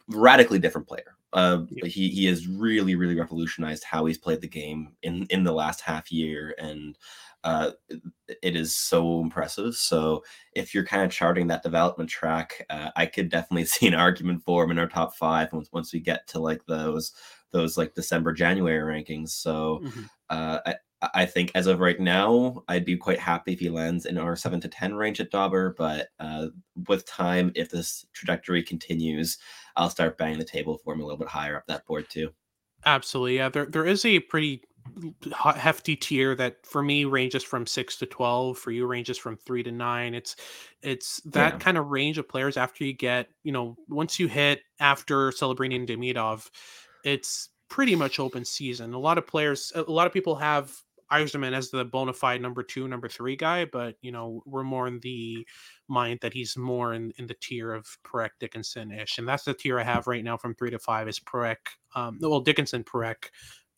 radically 0.09 0.59
different 0.59 0.87
player. 0.87 1.15
Uh, 1.31 1.65
he 1.85 2.09
he 2.09 2.25
has 2.25 2.47
really 2.47 2.95
really 2.95 3.15
revolutionized 3.15 3.83
how 3.83 4.05
he's 4.05 4.17
played 4.17 4.41
the 4.41 4.47
game 4.47 4.91
in 5.03 5.27
in 5.29 5.43
the 5.43 5.51
last 5.51 5.79
half 5.79 6.11
year, 6.11 6.55
and 6.57 6.97
uh, 7.43 7.71
it 8.41 8.55
is 8.55 8.75
so 8.75 9.21
impressive. 9.21 9.75
So 9.75 10.23
if 10.53 10.73
you're 10.73 10.85
kind 10.85 11.03
of 11.03 11.11
charting 11.11 11.47
that 11.47 11.63
development 11.63 12.09
track, 12.09 12.65
uh, 12.69 12.89
I 12.95 13.05
could 13.05 13.29
definitely 13.29 13.65
see 13.65 13.87
an 13.87 13.93
argument 13.93 14.43
for 14.43 14.63
him 14.63 14.71
in 14.71 14.79
our 14.79 14.87
top 14.87 15.15
five 15.15 15.51
once 15.53 15.69
once 15.71 15.93
we 15.93 15.99
get 15.99 16.27
to 16.27 16.39
like 16.39 16.65
those 16.65 17.13
those 17.51 17.77
like 17.77 17.95
December 17.95 18.33
January 18.33 19.01
rankings. 19.03 19.29
So 19.29 19.81
mm-hmm. 19.83 20.03
uh, 20.29 20.59
I. 20.65 20.75
I 21.13 21.25
think 21.25 21.53
as 21.55 21.65
of 21.65 21.79
right 21.79 21.97
now, 21.97 22.61
I'd 22.67 22.83
be 22.83 22.97
quite 22.97 23.21
happy 23.21 23.53
if 23.53 23.61
he 23.61 23.69
lands 23.69 24.05
in 24.05 24.17
our 24.17 24.35
seven 24.35 24.59
to 24.59 24.67
ten 24.67 24.95
range 24.95 25.21
at 25.21 25.31
Dauber. 25.31 25.73
But 25.77 26.09
uh, 26.19 26.47
with 26.89 27.05
time, 27.05 27.53
if 27.55 27.69
this 27.69 28.05
trajectory 28.11 28.61
continues, 28.63 29.37
I'll 29.77 29.89
start 29.89 30.17
banging 30.17 30.39
the 30.39 30.43
table 30.43 30.77
for 30.83 30.93
him 30.93 30.99
a 30.99 31.03
little 31.05 31.17
bit 31.17 31.29
higher 31.29 31.55
up 31.55 31.67
that 31.67 31.85
board 31.85 32.07
too. 32.09 32.31
Absolutely, 32.85 33.37
yeah. 33.37 33.47
There 33.47 33.65
there 33.65 33.85
is 33.85 34.03
a 34.03 34.19
pretty 34.19 34.63
hefty 35.33 35.95
tier 35.95 36.35
that 36.35 36.65
for 36.65 36.81
me 36.81 37.05
ranges 37.05 37.43
from 37.43 37.65
six 37.65 37.95
to 37.97 38.05
12 38.05 38.57
for 38.57 38.71
you 38.71 38.85
ranges 38.85 39.17
from 39.17 39.37
three 39.37 39.63
to 39.63 39.71
nine 39.71 40.13
it's 40.13 40.35
it's 40.81 41.21
that 41.21 41.53
yeah. 41.53 41.59
kind 41.59 41.77
of 41.77 41.87
range 41.87 42.17
of 42.17 42.27
players 42.27 42.57
after 42.57 42.83
you 42.83 42.93
get 42.93 43.29
you 43.43 43.51
know 43.51 43.77
once 43.87 44.19
you 44.19 44.27
hit 44.27 44.61
after 44.79 45.29
Celebrini 45.31 45.75
and 45.75 45.87
demidov 45.87 46.49
it's 47.03 47.49
pretty 47.69 47.95
much 47.95 48.19
open 48.19 48.43
season 48.43 48.93
a 48.93 48.99
lot 48.99 49.17
of 49.17 49.25
players 49.25 49.71
a 49.75 49.81
lot 49.83 50.07
of 50.07 50.13
people 50.13 50.35
have 50.35 50.73
Eiserman 51.11 51.53
as 51.53 51.69
the 51.69 51.85
bona 51.85 52.13
fide 52.13 52.41
number 52.41 52.61
two, 52.61 52.87
number 52.87 53.07
three 53.07 53.35
guy, 53.35 53.65
but 53.65 53.95
you 54.01 54.11
know, 54.11 54.43
we're 54.45 54.63
more 54.63 54.87
in 54.87 54.99
the 54.99 55.45
mind 55.87 56.19
that 56.21 56.33
he's 56.33 56.55
more 56.55 56.93
in, 56.93 57.11
in 57.17 57.25
the 57.25 57.35
tier 57.41 57.73
of 57.73 57.85
Parekh 58.05 58.29
Dickinson 58.39 58.91
ish. 58.91 59.17
And 59.17 59.27
that's 59.27 59.43
the 59.43 59.53
tier 59.53 59.79
I 59.79 59.83
have 59.83 60.07
right 60.07 60.23
now 60.23 60.37
from 60.37 60.53
three 60.53 60.69
to 60.69 60.79
five 60.79 61.07
is 61.07 61.19
Parekh, 61.19 61.55
um, 61.95 62.19
well, 62.21 62.41
Dickinson, 62.41 62.83
Parekh, 62.83 63.29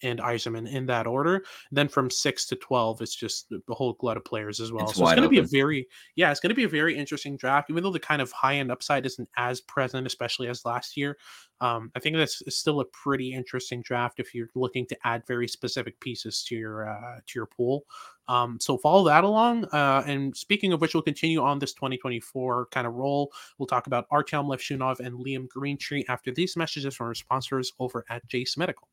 and 0.03 0.20
Eiserman 0.20 0.72
in 0.72 0.86
that 0.88 1.08
order. 1.08 1.43
Then 1.72 1.88
from 1.88 2.10
six 2.10 2.46
to 2.48 2.55
twelve, 2.55 3.01
it's 3.01 3.15
just 3.15 3.50
the 3.50 3.62
whole 3.74 3.93
glut 3.93 4.17
of 4.17 4.25
players 4.25 4.60
as 4.60 4.72
well. 4.72 4.89
It's 4.89 4.98
so 4.98 5.03
it's 5.03 5.13
going 5.13 5.24
to 5.24 5.29
be 5.29 5.39
a 5.39 5.43
very 5.43 5.88
yeah, 6.15 6.31
it's 6.31 6.39
going 6.39 6.50
to 6.50 6.55
be 6.55 6.63
a 6.63 6.70
very 6.70 6.98
interesting 6.98 7.38
draft. 7.38 7.70
Even 7.70 7.84
though 7.84 7.91
the 7.91 8.00
kind 8.00 8.22
of 8.22 8.31
high 8.31 8.55
end 8.55 8.72
upside 8.72 9.05
isn't 9.05 9.29
as 9.38 9.62
present, 9.62 10.08
especially 10.08 10.48
as 10.48 10.65
last 10.65 10.98
year, 10.98 11.17
um, 11.62 11.91
I 11.96 12.00
think 12.00 12.15
that's 12.17 12.41
still 12.50 12.79
a 12.79 12.86
pretty 12.86 13.34
interesting 13.34 13.84
draft 13.84 14.20
if 14.20 14.34
you're 14.34 14.50
looking 14.55 14.88
to 14.88 14.98
add 15.03 15.25
very 15.27 15.48
specific 15.48 16.00
pieces 16.00 16.43
to 16.46 16.55
your 16.55 16.89
uh, 16.89 17.17
to 17.27 17.34
your 17.36 17.46
pool. 17.46 17.86
Um, 18.27 18.60
so 18.60 18.77
follow 18.77 19.03
that 19.05 19.24
along. 19.24 19.65
Uh, 19.65 20.03
and 20.08 20.36
speaking 20.36 20.74
of 20.74 20.81
which, 20.81 20.93
we'll 20.93 21.03
continue 21.03 21.41
on 21.41 21.60
this 21.60 21.74
2024 21.74 22.67
kind 22.67 22.88
of 22.88 22.93
roll. 22.93 23.31
We'll 23.58 23.67
talk 23.67 23.88
about 23.88 24.10
Artyom 24.10 24.46
Levshunov 24.46 25.00
and 25.00 25.24
Liam 25.24 25.48
Greentree 25.55 26.05
after 26.10 26.31
these 26.31 26.58
messages 26.58 26.96
from 26.96 27.08
our 27.08 27.13
sponsors 27.13 27.74
over 27.79 28.05
at 28.10 28.25
Jase 28.27 28.58
Medical. 28.58 28.88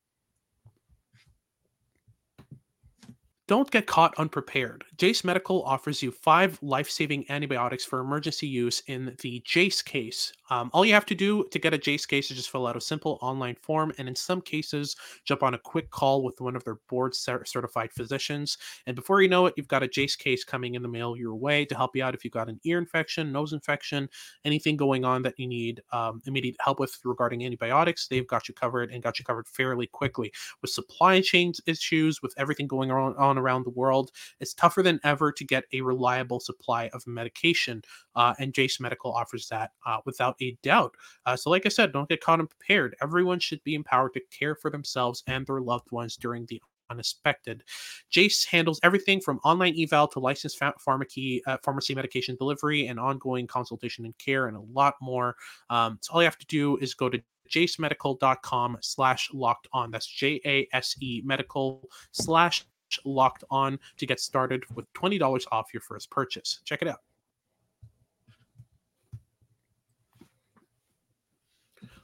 Don't 3.49 3.71
get 3.71 3.87
caught 3.87 4.15
unprepared. 4.19 4.85
Jase 4.99 5.25
Medical 5.25 5.63
offers 5.63 6.03
you 6.03 6.11
five 6.11 6.59
life 6.61 6.91
saving 6.91 7.25
antibiotics 7.31 7.83
for 7.83 7.99
emergency 7.99 8.47
use 8.47 8.83
in 8.89 9.17
the 9.23 9.43
Jase 9.43 9.81
case. 9.81 10.35
Um, 10.51 10.71
all 10.75 10.85
you 10.85 10.93
have 10.93 11.07
to 11.07 11.15
do 11.15 11.45
to 11.51 11.59
get 11.59 11.73
a 11.73 11.79
Jase 11.79 12.05
case 12.05 12.31
is 12.31 12.37
just 12.37 12.51
fill 12.51 12.67
out 12.67 12.77
a 12.77 12.81
simple 12.81 13.19
online 13.23 13.55
form, 13.55 13.93
and 13.97 14.07
in 14.07 14.15
some 14.15 14.43
cases, 14.43 14.97
jump 15.25 15.43
on 15.43 15.55
a 15.55 15.59
quick 15.59 15.91
call 15.91 16.23
with 16.23 16.43
one 16.43 16.57
of 16.57 16.65
their 16.65 16.77
board 16.91 17.15
certified 17.15 17.91
physicians. 17.91 18.59
And 18.87 18.95
before 18.95 19.23
you 19.23 19.29
know 19.31 19.47
it, 19.47 19.55
you've 19.57 19.67
got 19.67 19.83
a 19.83 19.89
Jase 19.89 20.15
case 20.15 20.45
coming 20.45 20.75
in 20.75 20.83
the 20.83 20.89
mail 20.89 21.17
your 21.17 21.35
way 21.35 21.65
to 21.65 21.75
help 21.75 21.97
you 21.97 22.05
out 22.05 22.15
if 22.15 22.25
you've 22.25 22.35
got 22.35 22.51
an 22.51 22.61
ear 22.65 22.77
infection, 22.77 23.33
nose 23.33 23.55
infection, 23.55 24.11
anything 24.45 24.77
going 24.77 25.07
on 25.07 25.23
that 25.23 25.39
you 25.39 25.47
need 25.47 25.81
um, 25.93 26.21
immediate 26.27 26.57
help 26.61 26.81
with 26.81 26.99
regarding 27.03 27.47
antibiotics. 27.47 28.09
They've 28.09 28.27
got 28.27 28.47
you 28.47 28.53
covered 28.53 28.91
and 28.91 29.03
got 29.03 29.19
you 29.19 29.25
covered 29.25 29.49
fairly 29.49 29.87
quickly. 29.87 30.33
With 30.61 30.71
supply 30.71 31.23
chain 31.23 31.55
issues, 31.67 32.21
with 32.21 32.35
everything 32.37 32.67
going 32.67 32.91
on, 32.91 33.38
around 33.39 33.65
the 33.65 33.71
world, 33.71 34.11
it's 34.41 34.55
tougher 34.55 34.83
than 34.83 35.01
ever 35.05 35.33
to 35.33 35.45
get 35.45 35.65
a 35.73 35.81
reliable 35.81 36.41
supply 36.41 36.89
of 36.93 37.07
medication. 37.07 37.83
Uh, 38.15 38.35
and 38.39 38.55
Jase 38.55 38.81
Medical 38.81 39.13
offers 39.13 39.49
that 39.49 39.71
uh, 39.87 39.99
without 40.05 40.37
a 40.41 40.57
doubt. 40.63 40.95
Uh, 41.27 41.37
so, 41.37 41.51
like 41.51 41.67
I 41.67 41.71
said, 41.71 41.93
don't 41.93 42.09
get 42.09 42.21
caught 42.21 42.41
unprepared. 42.41 42.97
Everyone 43.03 43.39
should 43.39 43.63
be 43.65 43.75
empowered 43.75 44.15
to 44.15 44.21
care 44.37 44.55
for 44.55 44.71
themselves 44.71 45.23
and 45.27 45.47
their 45.47 45.61
loved 45.61 45.91
ones 45.91 46.17
during 46.17 46.47
the 46.47 46.61
unexpected. 46.91 47.63
Jase 48.11 48.45
handles 48.45 48.81
everything 48.83 49.21
from 49.21 49.41
online 49.45 49.79
eval 49.79 50.09
to 50.09 50.21
licensed 50.21 50.59
ph- 50.59 50.75
pharmacy, 50.79 51.43
uh, 51.47 51.59
pharmacy 51.63 51.95
medication 51.95 52.37
delivery 52.37 52.87
and 52.87 52.99
ongoing 52.99 53.47
consultation 53.47 54.05
and 54.05 54.17
care 54.19 54.47
and 54.47 54.57
a 54.57 54.63
lot 54.73 54.95
more. 55.01 55.37
Um, 55.71 55.99
so 56.01 56.15
all 56.15 56.23
you 56.23 56.27
have 56.27 56.39
to 56.39 56.47
do 56.47 56.77
is 56.79 56.95
go 56.95 57.09
to 57.09 57.21
jasemedical.com 57.51 58.79
slash 58.81 59.31
locked 59.33 59.69
on. 59.73 59.91
That's 59.91 60.07
J-A-S-E 60.07 61.23
medical 61.25 61.89
slash 62.13 62.65
locked 63.05 63.45
on 63.51 63.79
to 63.97 64.07
get 64.07 64.21
started 64.21 64.65
with 64.75 64.93
$20 64.95 65.45
off 65.53 65.73
your 65.73 65.81
first 65.81 66.11
purchase. 66.11 66.61
Check 66.65 66.83
it 66.83 66.89
out. 66.89 67.01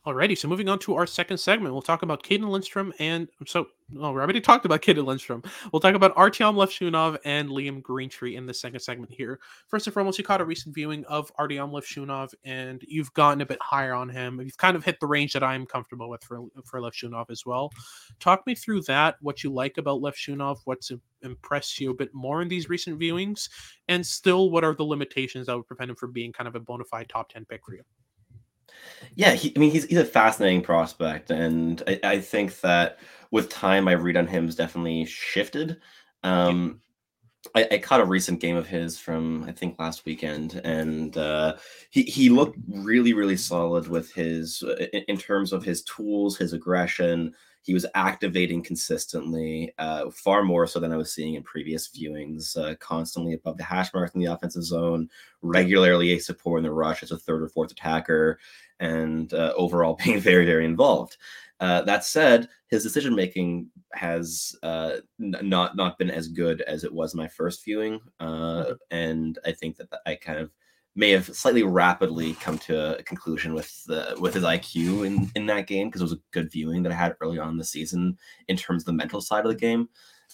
Alrighty, 0.07 0.37
so 0.37 0.49
moving 0.49 0.69
on 0.69 0.79
to 0.81 0.95
our 0.97 1.07
second 1.07 1.39
segment, 1.39 1.73
we'll 1.73 1.81
talk 1.81 2.03
about 2.03 2.23
Cayden 2.23 2.47
Lindstrom 2.51 2.93
and 2.99 3.27
so 3.47 3.69
oh, 3.99 4.13
we 4.13 4.21
already 4.21 4.41
talked 4.43 4.67
about 4.67 4.83
Cayden 4.83 5.07
Lindstrom. 5.07 5.43
We'll 5.73 5.81
talk 5.81 5.95
about 5.95 6.15
Artyom 6.15 6.57
Levshunov 6.57 7.17
and 7.25 7.49
Liam 7.49 7.81
Greentree 7.81 8.37
in 8.37 8.45
the 8.45 8.53
second 8.53 8.81
segment 8.81 9.11
here. 9.11 9.41
First 9.67 9.87
and 9.87 9.95
foremost, 9.95 10.19
you 10.19 10.25
caught 10.25 10.43
a 10.43 10.45
recent 10.45 10.75
viewing 10.75 11.07
of 11.07 11.35
Artyom 11.37 11.71
Levshunov, 11.71 12.35
and 12.45 12.83
you've 12.87 13.15
gotten 13.15 13.41
a 13.41 13.47
bit 13.47 13.57
higher 13.63 13.95
on 13.95 14.11
him. 14.11 14.43
You've 14.43 14.59
kind 14.59 14.77
of 14.77 14.85
hit 14.85 15.01
the 15.01 15.07
range 15.07 15.33
that 15.33 15.43
I'm 15.43 15.65
comfortable 15.65 16.11
with 16.11 16.23
for 16.23 16.43
for 16.67 16.81
Levshunov 16.81 17.31
as 17.31 17.47
well. 17.47 17.71
Talk 18.21 18.47
me 18.47 18.55
through 18.55 18.83
that. 18.83 19.17
What 19.23 19.43
you 19.43 19.51
like 19.51 19.79
about 19.79 20.03
Levshunov? 20.03 20.59
What's 20.67 20.93
impressed 21.23 21.81
you 21.81 21.93
a 21.93 21.95
bit 21.95 22.13
more 22.13 22.43
in 22.43 22.49
these 22.49 22.69
recent 22.69 23.01
viewings, 23.01 23.49
and 23.89 24.07
still, 24.07 24.51
what 24.51 24.65
are 24.65 24.75
the 24.75 24.85
limitations 24.85 25.47
that 25.47 25.57
would 25.57 25.67
prevent 25.67 25.89
him 25.89 25.97
from 25.97 26.13
being 26.13 26.31
kind 26.31 26.47
of 26.47 26.57
a 26.57 26.61
bona 26.61 26.85
fide 26.85 27.09
top 27.09 27.31
ten 27.31 27.47
pick 27.47 27.65
for 27.65 27.75
you? 27.75 27.83
Yeah, 29.15 29.33
he, 29.35 29.53
I 29.57 29.59
mean, 29.59 29.71
he's 29.71 29.85
he's 29.85 29.99
a 29.99 30.05
fascinating 30.05 30.63
prospect, 30.63 31.31
and 31.31 31.83
I, 31.87 32.01
I 32.05 32.21
think 32.21 32.61
that 32.61 32.99
with 33.31 33.49
time, 33.49 33.85
my 33.85 33.93
read 33.93 34.17
on 34.17 34.27
him 34.27 34.47
has 34.47 34.57
definitely 34.57 35.05
shifted. 35.07 35.81
Um, 36.23 36.81
I, 37.55 37.69
I 37.73 37.79
caught 37.79 38.01
a 38.01 38.07
recent 38.07 38.41
game 38.41 38.57
of 38.57 38.67
his 38.69 38.99
from 38.99 39.45
I 39.45 39.53
think 39.53 39.79
last 39.79 40.07
weekend, 40.07 40.61
and 40.65 41.17
uh, 41.17 41.57
he 41.91 42.03
he 42.05 42.31
looked 42.31 42.59
really 42.69 43.15
really 43.15 43.37
solid 43.37 43.89
with 43.89 44.13
his 44.13 44.63
in, 44.93 45.03
in 45.09 45.19
terms 45.19 45.53
of 45.53 45.65
his 45.65 45.83
tools, 45.85 46.37
his 46.39 46.53
aggression. 46.55 47.35
He 47.65 47.73
was 47.73 47.87
activating 47.95 48.63
consistently, 48.63 49.73
uh, 49.79 50.11
far 50.11 50.45
more 50.45 50.67
so 50.67 50.79
than 50.79 50.93
I 50.93 50.99
was 50.99 51.13
seeing 51.13 51.35
in 51.35 51.43
previous 51.43 51.89
viewings. 51.89 52.57
Uh, 52.59 52.75
constantly 52.77 53.33
above 53.33 53.57
the 53.57 53.65
hash 53.65 53.93
mark 53.95 54.15
in 54.15 54.21
the 54.21 54.31
offensive 54.31 54.65
zone, 54.65 55.09
regularly 55.41 56.13
a 56.13 56.19
support 56.19 56.59
in 56.59 56.65
the 56.65 56.71
rush 56.71 57.03
as 57.03 57.11
a 57.11 57.19
third 57.19 57.43
or 57.43 57.49
fourth 57.49 57.73
attacker, 57.73 58.39
and 58.81 59.33
uh, 59.33 59.55
overall 59.57 59.99
being 60.05 60.21
very 60.21 60.45
very 60.45 60.67
involved. 60.67 61.17
Uh, 61.59 61.81
that 61.83 62.05
said, 62.05 62.49
his 62.69 62.83
decision 62.83 63.15
making 63.15 63.71
has 63.95 64.55
uh, 64.63 64.97
n- 65.19 65.37
not 65.41 65.75
not 65.75 65.97
been 65.97 66.11
as 66.11 66.29
good 66.29 66.61
as 66.63 66.85
it 66.85 66.93
was 66.93 67.15
my 67.15 67.29
first 67.29 67.65
viewing, 67.65 67.99
uh, 68.21 68.75
and 68.91 69.39
I 69.47 69.53
think 69.53 69.77
that 69.77 69.89
I 70.05 70.17
kind 70.17 70.39
of 70.39 70.51
may 70.97 71.11
have 71.11 71.27
slightly 71.35 71.63
rapidly 71.63 72.35
come 72.35 72.59
to 72.59 72.99
a 72.99 73.03
conclusion 73.03 73.55
with 73.55 73.85
the 73.85 74.17
with 74.21 74.35
his 74.35 74.45
IQ 74.45 75.07
in 75.07 75.31
in 75.35 75.47
that 75.47 75.67
game 75.67 75.89
because 75.89 76.01
it 76.01 76.05
was 76.05 76.13
a 76.13 76.21
good 76.31 76.51
viewing 76.51 76.83
that 76.83 76.93
I 76.93 76.97
had 76.97 77.17
early 77.21 77.39
on 77.39 77.51
in 77.51 77.57
the 77.57 77.65
season 77.65 78.19
in 78.49 78.57
terms 78.57 78.83
of 78.83 78.87
the 78.87 78.93
mental 78.93 79.21
side 79.21 79.45
of 79.45 79.51
the 79.51 79.59
game, 79.59 79.89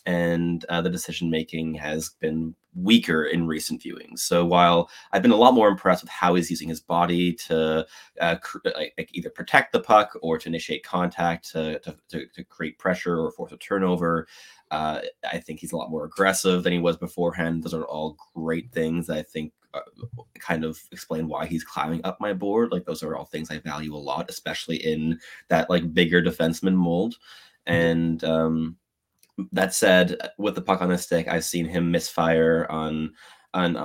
and 0.07 0.65
uh, 0.69 0.81
the 0.83 0.91
decision 0.91 1.31
making 1.31 1.75
has 1.75 2.11
been 2.21 2.55
weaker 2.75 3.25
in 3.25 3.47
recent 3.47 3.83
viewings. 3.83 4.21
So 4.21 4.45
while 4.45 4.91
I've 5.13 5.23
been 5.23 5.31
a 5.31 5.37
lot 5.37 5.55
more 5.55 5.69
impressed 5.69 6.03
with 6.03 6.11
how 6.11 6.35
he's 6.35 6.51
using 6.51 6.69
his 6.69 6.81
body 6.81 7.33
to 7.33 7.87
uh, 8.21 8.37
cr- 8.37 8.59
like, 8.65 8.95
like 8.97 9.11
either 9.13 9.31
protect 9.31 9.73
the 9.73 9.81
puck 9.81 10.17
or 10.23 10.39
to 10.39 10.49
initiate 10.49 10.85
contact 10.85 11.51
to, 11.53 11.81
to, 11.81 11.97
to, 12.11 12.27
to 12.27 12.45
create 12.45 12.79
pressure 12.79 13.21
or 13.21 13.33
force 13.33 13.53
a 13.53 13.57
turnover. 13.57 14.29
Uh, 14.71 15.01
I 15.31 15.39
think 15.39 15.59
he's 15.59 15.73
a 15.73 15.77
lot 15.77 15.91
more 15.91 16.05
aggressive 16.05 16.63
than 16.63 16.73
he 16.73 16.79
was 16.79 16.97
beforehand. 16.97 17.65
Those 17.65 17.75
are 17.75 17.87
all 17.87 18.17
great 18.35 18.71
things 18.71 19.11
I 19.11 19.23
think 19.23 19.53
uh, 19.60 19.60
kind 20.39 20.65
of 20.65 20.81
explain 20.93 21.29
why 21.29 21.47
he's 21.47 21.65
climbing 21.65 22.01
up 22.05 22.21
my 22.21 22.33
board. 22.33 22.73
Like 22.73 22.85
those 22.85 23.03
are 23.03 23.17
all 23.17 23.25
things 23.25 23.51
I 23.51 23.59
value 23.59 23.95
a 23.95 23.97
lot, 23.97 24.31
especially 24.31 24.77
in 24.77 25.19
that 25.49 25.71
like 25.71 25.95
bigger 25.95 26.23
defenseman 26.23 26.75
mold. 26.75 27.17
And 27.67 28.23
um, 28.25 28.77
that 29.53 29.75
said, 29.75 30.17
with 30.39 30.55
the 30.55 30.63
puck 30.63 30.83
on 30.83 30.89
the 30.89 30.99
stick, 30.99 31.29
I've 31.29 31.45
seen 31.45 31.67
him 31.67 31.91
misfire 31.91 32.67
on 32.71 33.13
on 33.53 33.77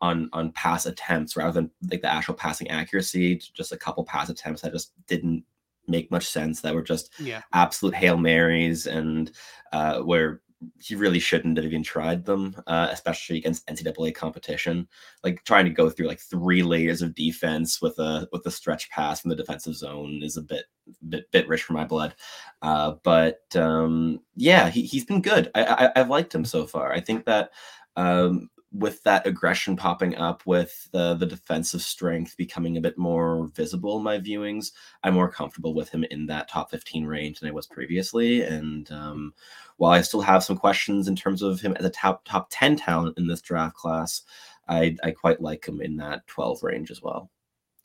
on 0.00 0.30
on 0.32 0.52
pass 0.52 0.86
attempts 0.86 1.36
rather 1.36 1.52
than 1.52 1.70
like 1.90 2.02
the 2.02 2.12
actual 2.12 2.34
passing 2.34 2.68
accuracy. 2.68 3.36
Just 3.36 3.72
a 3.72 3.76
couple 3.76 4.04
pass 4.04 4.28
attempts 4.28 4.62
that 4.62 4.72
just 4.72 4.92
didn't 5.06 5.44
make 5.88 6.10
much 6.10 6.28
sense. 6.28 6.60
That 6.60 6.74
were 6.74 6.82
just 6.82 7.12
Yeah. 7.18 7.42
absolute 7.52 7.94
hail 7.94 8.16
marys, 8.16 8.86
and 8.86 9.30
uh, 9.72 10.00
where 10.00 10.42
he 10.78 10.94
really 10.94 11.18
shouldn't 11.18 11.56
have 11.56 11.66
even 11.66 11.82
tried 11.82 12.24
them, 12.24 12.54
uh, 12.66 12.88
especially 12.90 13.38
against 13.38 13.66
NCAA 13.66 14.14
competition. 14.14 14.86
Like 15.24 15.42
trying 15.44 15.64
to 15.64 15.70
go 15.70 15.88
through 15.88 16.08
like 16.08 16.20
three 16.20 16.62
layers 16.62 17.02
of 17.02 17.14
defense 17.14 17.80
with 17.80 17.98
a 17.98 18.28
with 18.32 18.44
a 18.46 18.50
stretch 18.50 18.90
pass 18.90 19.20
from 19.20 19.30
the 19.30 19.36
defensive 19.36 19.74
zone 19.74 20.20
is 20.22 20.36
a 20.36 20.42
bit 20.42 20.64
bit 21.08 21.30
bit 21.30 21.48
rich 21.48 21.62
for 21.62 21.72
my 21.72 21.84
blood. 21.84 22.14
Uh, 22.62 22.94
but 23.02 23.40
um, 23.56 24.20
yeah, 24.36 24.68
he 24.68 24.82
he's 24.82 25.04
been 25.04 25.22
good. 25.22 25.50
I, 25.54 25.64
I 25.64 26.00
I've 26.00 26.10
liked 26.10 26.34
him 26.34 26.44
so 26.44 26.66
far. 26.66 26.92
I 26.92 27.00
think 27.00 27.24
that 27.24 27.50
um, 27.96 28.50
with 28.72 29.02
that 29.02 29.26
aggression 29.26 29.76
popping 29.76 30.14
up, 30.16 30.42
with 30.46 30.88
the 30.92 31.14
the 31.14 31.26
defensive 31.26 31.82
strength 31.82 32.36
becoming 32.36 32.76
a 32.76 32.80
bit 32.80 32.96
more 32.96 33.50
visible 33.54 33.98
in 33.98 34.04
my 34.04 34.18
viewings, 34.18 34.72
I'm 35.02 35.14
more 35.14 35.30
comfortable 35.30 35.74
with 35.74 35.88
him 35.90 36.04
in 36.04 36.26
that 36.26 36.48
top 36.48 36.70
15 36.70 37.04
range 37.04 37.40
than 37.40 37.48
I 37.48 37.52
was 37.52 37.66
previously. 37.66 38.42
And 38.42 38.90
um, 38.92 39.34
while 39.78 39.92
I 39.92 40.02
still 40.02 40.20
have 40.20 40.44
some 40.44 40.56
questions 40.56 41.08
in 41.08 41.16
terms 41.16 41.42
of 41.42 41.60
him 41.60 41.74
as 41.78 41.84
a 41.84 41.90
top 41.90 42.24
top 42.24 42.48
10 42.50 42.76
talent 42.76 43.18
in 43.18 43.26
this 43.26 43.40
draft 43.40 43.74
class, 43.76 44.22
I 44.68 44.96
I 45.02 45.10
quite 45.12 45.40
like 45.40 45.66
him 45.66 45.80
in 45.80 45.96
that 45.96 46.26
12 46.28 46.62
range 46.62 46.90
as 46.90 47.02
well. 47.02 47.30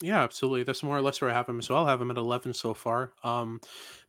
Yeah, 0.02 0.22
absolutely. 0.22 0.62
That's 0.62 0.82
more 0.82 0.96
or 0.96 1.00
less 1.00 1.20
where 1.20 1.30
I 1.30 1.32
have 1.32 1.48
him 1.48 1.58
as 1.58 1.70
well. 1.70 1.86
I 1.86 1.90
have 1.90 2.02
him 2.02 2.10
at 2.10 2.18
11 2.18 2.52
so 2.52 2.74
far. 2.74 3.12
Um, 3.24 3.60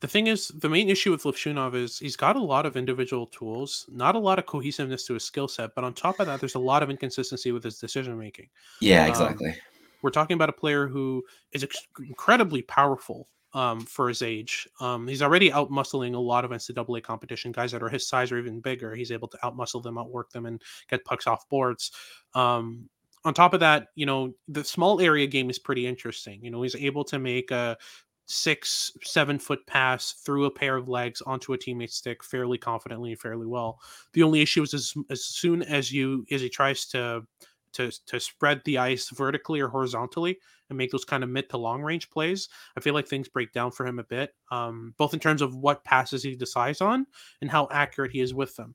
the 0.01 0.07
thing 0.07 0.27
is, 0.27 0.49
the 0.49 0.67
main 0.67 0.89
issue 0.89 1.11
with 1.11 1.23
Levshunov 1.23 1.75
is 1.75 1.97
he's 1.97 2.17
got 2.17 2.35
a 2.35 2.43
lot 2.43 2.65
of 2.65 2.75
individual 2.75 3.25
tools, 3.27 3.85
not 3.89 4.15
a 4.15 4.19
lot 4.19 4.37
of 4.37 4.45
cohesiveness 4.45 5.05
to 5.05 5.13
his 5.13 5.23
skill 5.23 5.47
set, 5.47 5.75
but 5.75 5.85
on 5.85 5.93
top 5.93 6.19
of 6.19 6.27
that, 6.27 6.41
there's 6.41 6.55
a 6.55 6.59
lot 6.59 6.83
of 6.83 6.89
inconsistency 6.89 7.53
with 7.53 7.63
his 7.63 7.79
decision 7.79 8.17
making. 8.19 8.49
Yeah, 8.81 9.03
Um, 9.03 9.09
exactly. 9.09 9.55
We're 10.01 10.11
talking 10.11 10.35
about 10.35 10.49
a 10.49 10.53
player 10.53 10.87
who 10.87 11.23
is 11.53 11.63
ex- 11.63 11.87
incredibly 11.99 12.61
powerful 12.63 13.29
um, 13.53 13.79
for 13.79 14.09
his 14.09 14.21
age. 14.21 14.67
Um, 14.81 15.07
he's 15.07 15.21
already 15.21 15.51
out 15.51 15.71
muscling 15.71 16.15
a 16.15 16.19
lot 16.19 16.43
of 16.43 16.51
NCAA 16.51 17.01
competition 17.01 17.51
guys 17.53 17.71
that 17.71 17.81
are 17.81 17.89
his 17.89 18.07
size 18.07 18.31
or 18.31 18.37
even 18.37 18.59
bigger. 18.59 18.93
He's 18.93 19.11
able 19.11 19.29
to 19.29 19.45
out 19.45 19.55
muscle 19.55 19.81
them, 19.81 19.97
outwork 19.97 20.31
them, 20.31 20.45
and 20.45 20.61
get 20.89 21.05
pucks 21.05 21.27
off 21.27 21.47
boards. 21.49 21.91
Um, 22.33 22.89
on 23.27 23.33
top 23.33 23.53
of 23.53 23.59
that, 23.59 23.89
you 23.95 24.05
know, 24.05 24.33
the 24.47 24.63
small 24.63 25.01
area 25.01 25.27
game 25.27 25.49
is 25.49 25.59
pretty 25.59 25.85
interesting. 25.85 26.39
You 26.41 26.49
know, 26.49 26.61
he's 26.61 26.75
able 26.75 27.03
to 27.03 27.19
make 27.19 27.51
a 27.51 27.77
six, 28.25 28.89
seven 29.03 29.37
foot 29.37 29.67
pass 29.67 30.13
through 30.13 30.45
a 30.45 30.51
pair 30.51 30.77
of 30.77 30.87
legs 30.87 31.21
onto 31.21 31.51
a 31.51 31.57
teammate's 31.57 31.95
stick 31.95 32.23
fairly 32.23 32.57
confidently 32.57 33.11
and 33.11 33.19
fairly 33.19 33.45
well. 33.45 33.81
The 34.13 34.23
only 34.23 34.41
issue 34.41 34.63
is 34.63 34.73
as, 34.73 34.93
as 35.09 35.25
soon 35.25 35.61
as 35.63 35.91
you 35.91 36.25
as 36.31 36.39
he 36.39 36.47
tries 36.47 36.85
to 36.87 37.27
to 37.73 37.91
to 38.05 38.17
spread 38.17 38.61
the 38.63 38.77
ice 38.77 39.09
vertically 39.09 39.59
or 39.59 39.67
horizontally 39.67 40.39
and 40.69 40.77
make 40.77 40.91
those 40.91 41.03
kind 41.03 41.21
of 41.21 41.29
mid 41.29 41.49
to 41.49 41.57
long 41.57 41.81
range 41.81 42.09
plays, 42.09 42.47
I 42.77 42.79
feel 42.79 42.93
like 42.93 43.09
things 43.09 43.27
break 43.27 43.51
down 43.51 43.71
for 43.71 43.85
him 43.85 43.99
a 43.99 44.05
bit, 44.05 44.35
um, 44.51 44.93
both 44.97 45.13
in 45.13 45.19
terms 45.19 45.41
of 45.41 45.53
what 45.53 45.83
passes 45.83 46.23
he 46.23 46.37
decides 46.37 46.79
on 46.79 47.05
and 47.41 47.51
how 47.51 47.67
accurate 47.71 48.11
he 48.13 48.21
is 48.21 48.33
with 48.33 48.55
them. 48.55 48.73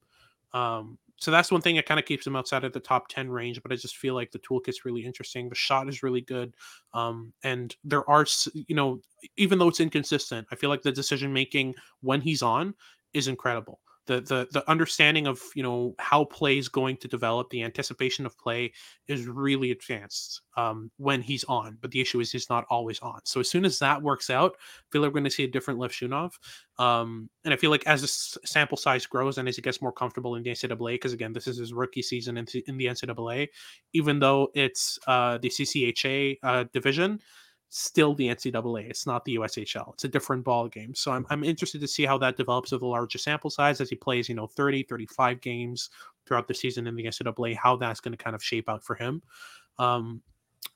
Um, 0.52 0.99
so 1.23 1.31
that's 1.31 1.52
one 1.52 1.61
thing 1.61 1.76
that 1.76 1.87
kind 1.87 2.00
of 2.00 2.07
keeps 2.07 2.26
him 2.26 2.35
outside 2.35 2.64
of 2.64 2.73
the 2.73 2.81
top 2.81 3.07
10 3.09 3.31
range 3.31 3.62
but 3.62 3.71
i 3.73 3.76
just 3.76 3.97
feel 3.97 4.14
like 4.14 4.33
the 4.33 4.41
toolkit's 4.41 4.85
really 4.85 5.05
interesting. 5.05 5.49
The 5.49 5.55
shot 5.55 5.88
is 5.88 6.02
really 6.02 6.21
good 6.21 6.55
um, 6.95 7.33
and 7.45 7.75
there 7.85 8.09
are 8.11 8.26
you 8.55 8.75
know 8.75 9.00
even 9.37 9.59
though 9.59 9.69
it's 9.69 9.81
inconsistent 9.81 10.47
i 10.50 10.57
feel 10.57 10.71
like 10.71 10.83
the 10.83 10.93
decision 10.93 11.33
making 11.33 11.75
when 12.00 12.21
he's 12.21 12.43
on 12.43 12.75
is 13.14 13.29
incredible 13.29 13.81
the 14.06 14.21
the 14.21 14.49
the 14.52 14.68
understanding 14.68 15.26
of 15.26 15.40
you 15.54 15.62
know 15.62 15.94
how 15.99 16.25
play 16.25 16.59
is 16.59 16.68
going 16.68 16.97
to 16.97 17.09
develop 17.09 17.49
the 17.50 17.62
anticipation 17.62 18.26
of 18.26 18.37
play 18.37 18.73
is 19.06 19.26
really 19.26 19.71
advanced 19.71 20.42
um, 20.56 20.90
when 20.97 21.23
he's 21.23 21.44
on 21.44 21.78
but 21.80 21.90
the 21.90 22.00
issue 22.00 22.21
is 22.21 22.32
he's 22.32 22.50
not 22.50 22.64
always 22.68 22.99
on. 23.00 23.21
So 23.25 23.40
as 23.40 23.49
soon 23.49 23.64
as 23.64 23.78
that 23.78 24.02
works 24.02 24.30
out 24.30 24.56
i 24.56 24.85
feel 24.90 25.02
like 25.02 25.11
we're 25.11 25.21
going 25.21 25.25
to 25.25 25.30
see 25.30 25.44
a 25.44 25.49
different 25.49 25.78
Levshunov 25.78 26.32
um, 26.78 27.28
and 27.44 27.54
i 27.54 27.56
feel 27.56 27.71
like 27.71 27.87
as 27.87 28.02
the 28.02 28.38
sample 28.47 28.76
size 28.76 29.06
grows 29.06 29.38
and 29.38 29.49
as 29.49 29.56
he 29.56 29.62
gets 29.62 29.80
more 29.80 29.92
comfortable 29.92 30.35
in 30.35 30.42
the 30.42 30.50
ncaa 30.50 30.92
because 30.94 31.12
again 31.12 31.32
this 31.32 31.47
is 31.47 31.59
his 31.59 31.73
rookie 31.73 32.02
season 32.02 32.37
in, 32.37 32.47
in 32.66 32.76
the 32.76 32.87
ncaa 32.87 33.49
even 33.92 34.18
though 34.18 34.49
it's 34.54 34.99
uh, 35.06 35.38
the 35.38 35.49
ccha 35.49 36.38
uh, 36.42 36.64
division 36.73 37.21
still 37.75 38.14
the 38.14 38.29
NCAA. 38.29 38.91
It's 38.91 39.07
not 39.07 39.25
the 39.25 39.37
USHL. 39.37 39.95
It's 39.95 40.05
a 40.05 40.09
different 40.09 40.45
ball 40.45 40.69
game. 40.69 40.95
So 40.95 41.11
I'm, 41.11 41.26
I'm 41.31 41.43
interested 41.43 41.81
to 41.81 41.88
see 41.88 42.05
how 42.05 42.19
that 42.19 42.37
develops 42.37 42.71
with 42.71 42.83
a 42.83 42.87
larger 42.87 43.17
sample 43.17 43.49
size 43.49 43.81
as 43.81 43.88
he 43.88 43.97
plays, 43.97 44.29
you 44.29 44.35
know, 44.35 44.47
30, 44.47 44.83
35 44.83 45.41
games 45.41 45.88
throughout 46.26 46.47
the 46.47 46.52
season 46.52 46.87
in 46.87 46.95
the 46.95 47.05
NCAA, 47.05 47.57
how 47.57 47.76
that's 47.76 47.99
going 48.00 48.12
to 48.12 48.23
kind 48.23 48.37
of 48.37 48.45
shape 48.45 48.69
out 48.69 48.85
for 48.85 48.95
him. 48.95 49.23
Um, 49.79 50.21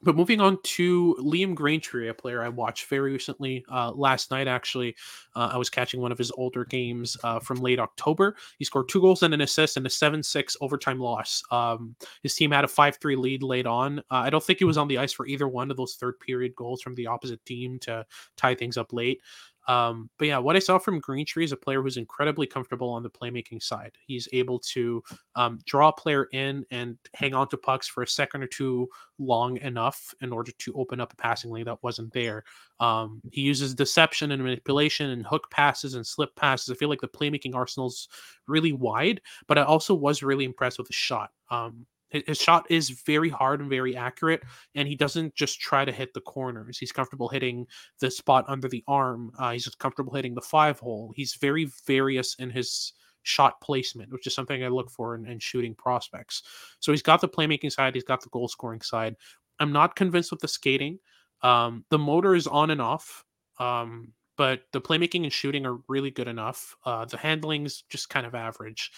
but 0.03 0.15
moving 0.15 0.41
on 0.41 0.59
to 0.63 1.17
Liam 1.21 1.55
Greentree, 1.55 2.11
a 2.11 2.15
player 2.15 2.43
I 2.43 2.49
watched 2.49 2.87
very 2.87 3.13
recently, 3.13 3.65
uh, 3.71 3.93
last 3.93 4.31
night 4.31 4.47
actually, 4.47 4.95
uh, 5.35 5.51
I 5.53 5.57
was 5.57 5.71
catching 5.71 6.01
one 6.01 6.13
of 6.13 6.19
his 6.19 6.31
older 6.33 6.65
games 6.65 7.17
uh, 7.25 7.41
from 7.41 7.59
late 7.59 7.79
October. 7.79 8.37
He 8.59 8.65
scored 8.65 8.89
two 8.89 9.01
goals 9.01 9.23
and 9.23 9.33
an 9.33 9.41
assist 9.41 9.77
in 9.77 9.87
a 9.87 9.91
7 9.91 10.23
6 10.23 10.57
overtime 10.61 11.01
loss. 11.01 11.43
Um, 11.51 11.97
his 12.23 12.35
team 12.35 12.51
had 12.51 12.65
a 12.65 12.69
5 12.69 12.97
3 12.97 13.17
lead 13.17 13.43
late 13.43 13.67
on. 13.67 14.01
Uh, 14.11 14.17
I 14.17 14.31
don't 14.31 14.45
think 14.45 14.59
he 14.59 14.65
was 14.65 14.79
on 14.79 14.89
the 14.89 14.99
ice 14.99 15.13
for 15.13 15.27
either 15.27 15.49
one 15.49 15.71
of 15.71 15.77
those 15.77 15.95
third 15.95 16.21
period 16.21 16.55
goals 16.55 16.83
from 16.83 16.95
the 16.95 17.07
opposite 17.07 17.45
team 17.45 17.79
to 17.81 18.05
tie 18.37 18.55
things 18.55 18.77
up 18.77 18.93
late. 18.93 19.21
Um, 19.69 20.11
but 20.19 20.29
yeah, 20.29 20.39
what 20.39 20.57
I 20.57 20.61
saw 20.61 20.79
from 20.79 21.01
Greentree 21.01 21.45
is 21.45 21.53
a 21.53 21.57
player 21.57 21.83
who's 21.83 21.97
incredibly 21.97 22.47
comfortable 22.47 22.91
on 22.91 23.03
the 23.03 23.11
playmaking 23.11 23.63
side. 23.63 23.93
He's 24.07 24.29
able 24.33 24.59
to 24.61 25.03
um, 25.35 25.59
draw 25.67 25.89
a 25.89 25.93
player 25.93 26.29
in 26.33 26.65
and 26.71 26.97
hang 27.15 27.35
on 27.35 27.49
to 27.49 27.57
pucks 27.57 27.89
for 27.89 28.03
a 28.03 28.09
second 28.09 28.43
or 28.43 28.47
two 28.47 28.89
long 29.19 29.57
enough 29.59 30.15
in 30.21 30.33
order 30.33 30.53
to 30.53 30.73
open 30.75 31.01
up 31.01 31.13
a 31.13 31.17
passing 31.17 31.51
lane 31.51 31.65
that 31.65 31.83
wasn't 31.83 32.13
there. 32.13 32.45
Um, 32.81 33.21
he 33.33 33.41
uses 33.41 33.75
deception 33.75 34.33
and 34.33 34.43
manipulation 34.43 35.11
and 35.11 35.27
hook 35.27 35.51
passes 35.51 35.95
and 35.95 36.07
slip 36.07 36.35
passes. 36.37 36.71
I 36.71 36.75
feel 36.75 36.89
like 36.89 37.01
the 37.01 37.09
playmaking 37.09 37.55
arsenal's 37.55 38.09
really 38.47 38.73
wide, 38.73 39.21
but 39.49 39.59
I 39.59 39.63
also 39.63 39.95
was 39.95 40.23
really 40.23 40.45
impressed 40.45 40.79
with 40.79 40.87
the 40.87 40.93
shot. 40.93 41.31
Um, 41.51 41.87
his 42.27 42.39
shot 42.39 42.67
is 42.71 42.91
very 42.91 43.29
hard 43.29 43.61
and 43.61 43.69
very 43.69 43.97
accurate, 43.97 44.43
and 44.75 44.87
he 44.87 44.95
doesn't 44.95 45.35
just 45.35 45.61
try 45.61 45.85
to 45.85 45.93
hit 45.93 46.15
the 46.15 46.21
corners. 46.21 46.79
He's 46.79 46.93
comfortable 46.93 47.29
hitting 47.29 47.67
the 48.01 48.11
spot 48.11 48.45
under 48.49 48.69
the 48.69 48.85
arm. 48.87 49.33
Uh, 49.39 49.53
he's 49.53 49.67
comfortable 49.79 50.15
hitting 50.15 50.35
the 50.35 50.41
five 50.41 50.79
hole. 50.79 51.13
He's 51.17 51.35
very 51.35 51.71
various 51.87 52.35
in 52.37 52.51
his 52.51 52.93
shot 53.23 53.61
placement, 53.61 54.13
which 54.13 54.27
is 54.27 54.35
something 54.35 54.65
I 54.65 54.69
look 54.69 54.91
for 54.91 55.15
in, 55.15 55.27
in 55.27 55.39
shooting 55.39 55.75
prospects. 55.75 56.43
So 56.81 56.93
he's 56.93 57.03
got 57.03 57.21
the 57.21 57.29
playmaking 57.29 57.73
side, 57.73 57.95
he's 57.95 58.05
got 58.05 58.23
the 58.23 58.31
goal 58.31 58.49
scoring 58.49 58.81
side. 58.81 59.17
I'm 59.59 59.73
not 59.73 59.97
convinced 59.97 60.31
with 60.31 60.41
the 60.41 60.49
skating. 60.49 60.99
Um, 61.43 61.85
the 61.91 61.99
motor 61.99 62.35
is 62.35 62.47
on 62.47 62.71
and 62.71 62.81
off, 62.81 63.25
um, 63.59 64.13
but 64.37 64.63
the 64.73 64.81
playmaking 64.81 65.25
and 65.25 65.33
shooting 65.33 65.67
are 65.67 65.79
really 65.89 66.11
good 66.11 66.29
enough. 66.29 66.77
Uh, 66.85 67.05
the 67.05 67.17
handling's 67.17 67.83
just 67.89 68.09
kind 68.09 68.27
of 68.27 68.35
average. 68.35 68.93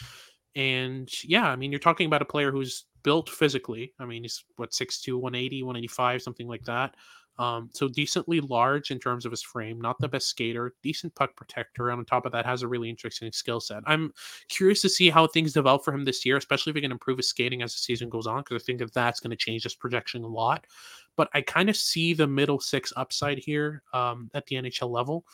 And 0.54 1.08
yeah, 1.24 1.48
I 1.48 1.56
mean, 1.56 1.70
you're 1.70 1.78
talking 1.78 2.06
about 2.06 2.22
a 2.22 2.26
player 2.26 2.50
who's 2.50 2.84
built 3.02 3.28
physically. 3.28 3.92
I 3.98 4.04
mean, 4.04 4.22
he's 4.22 4.44
what 4.56 4.72
6'2, 4.72 5.14
180, 5.20 5.62
185, 5.62 6.22
something 6.22 6.48
like 6.48 6.64
that. 6.64 6.94
Um, 7.38 7.70
so 7.72 7.88
decently 7.88 8.40
large 8.40 8.90
in 8.90 8.98
terms 8.98 9.24
of 9.24 9.30
his 9.30 9.42
frame, 9.42 9.80
not 9.80 9.98
the 10.00 10.08
best 10.08 10.26
skater, 10.26 10.74
decent 10.82 11.14
puck 11.14 11.36
protector, 11.36 11.90
and 11.90 12.00
on 12.00 12.04
top 12.04 12.26
of 12.26 12.32
that, 12.32 12.44
has 12.44 12.62
a 12.62 12.68
really 12.68 12.90
interesting 12.90 13.30
skill 13.30 13.60
set. 13.60 13.84
I'm 13.86 14.12
curious 14.48 14.82
to 14.82 14.88
see 14.88 15.08
how 15.08 15.28
things 15.28 15.52
develop 15.52 15.84
for 15.84 15.94
him 15.94 16.04
this 16.04 16.26
year, 16.26 16.36
especially 16.36 16.70
if 16.70 16.76
he 16.76 16.82
can 16.82 16.90
improve 16.90 17.18
his 17.18 17.28
skating 17.28 17.62
as 17.62 17.72
the 17.72 17.78
season 17.78 18.08
goes 18.08 18.26
on, 18.26 18.38
because 18.40 18.60
I 18.60 18.64
think 18.64 18.80
that 18.80 18.92
that's 18.92 19.20
going 19.20 19.30
to 19.30 19.36
change 19.36 19.62
his 19.62 19.76
projection 19.76 20.24
a 20.24 20.28
lot. 20.28 20.66
But 21.14 21.28
I 21.32 21.40
kind 21.42 21.70
of 21.70 21.76
see 21.76 22.12
the 22.12 22.26
middle 22.26 22.58
six 22.58 22.92
upside 22.96 23.38
here 23.38 23.82
um, 23.92 24.30
at 24.34 24.44
the 24.46 24.56
NHL 24.56 24.90
level. 24.90 25.24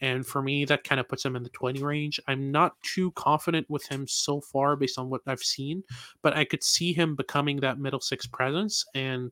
And 0.00 0.26
for 0.26 0.42
me, 0.42 0.64
that 0.66 0.84
kind 0.84 1.00
of 1.00 1.08
puts 1.08 1.24
him 1.24 1.36
in 1.36 1.42
the 1.42 1.50
20 1.50 1.82
range. 1.82 2.20
I'm 2.26 2.50
not 2.50 2.74
too 2.82 3.12
confident 3.12 3.68
with 3.70 3.86
him 3.86 4.06
so 4.06 4.40
far 4.40 4.76
based 4.76 4.98
on 4.98 5.08
what 5.08 5.22
I've 5.26 5.40
seen, 5.40 5.82
but 6.22 6.36
I 6.36 6.44
could 6.44 6.62
see 6.62 6.92
him 6.92 7.14
becoming 7.14 7.60
that 7.60 7.78
middle 7.78 8.00
six 8.00 8.26
presence. 8.26 8.84
And 8.94 9.30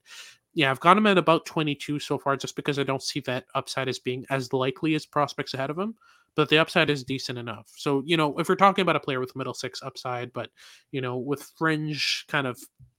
yeah, 0.54 0.70
I've 0.70 0.80
got 0.80 0.96
him 0.96 1.06
at 1.06 1.18
about 1.18 1.46
22 1.46 1.98
so 1.98 2.18
far 2.18 2.36
just 2.36 2.56
because 2.56 2.78
I 2.78 2.84
don't 2.84 3.02
see 3.02 3.20
that 3.20 3.46
upside 3.54 3.88
as 3.88 3.98
being 3.98 4.24
as 4.30 4.52
likely 4.52 4.94
as 4.94 5.06
prospects 5.06 5.54
ahead 5.54 5.70
of 5.70 5.78
him. 5.78 5.94
But 6.34 6.48
the 6.48 6.58
upside 6.58 6.88
is 6.88 7.04
decent 7.04 7.38
enough. 7.38 7.70
So, 7.76 8.02
you 8.06 8.16
know, 8.16 8.38
if 8.38 8.48
we're 8.48 8.54
talking 8.54 8.82
about 8.82 8.96
a 8.96 9.00
player 9.00 9.20
with 9.20 9.36
middle 9.36 9.52
six 9.52 9.82
upside, 9.82 10.32
but, 10.32 10.50
you 10.90 11.00
know, 11.00 11.18
with 11.18 11.42
fringe 11.58 12.24
kind 12.28 12.46
of 12.46 12.58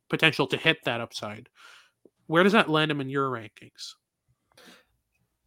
potential 0.09 0.45
to 0.47 0.57
hit 0.57 0.77
that 0.85 1.01
upside, 1.01 1.49
where 2.27 2.43
does 2.43 2.53
that 2.53 2.69
land 2.69 2.91
him 2.91 3.01
in 3.01 3.09
your 3.09 3.29
rankings? 3.29 3.95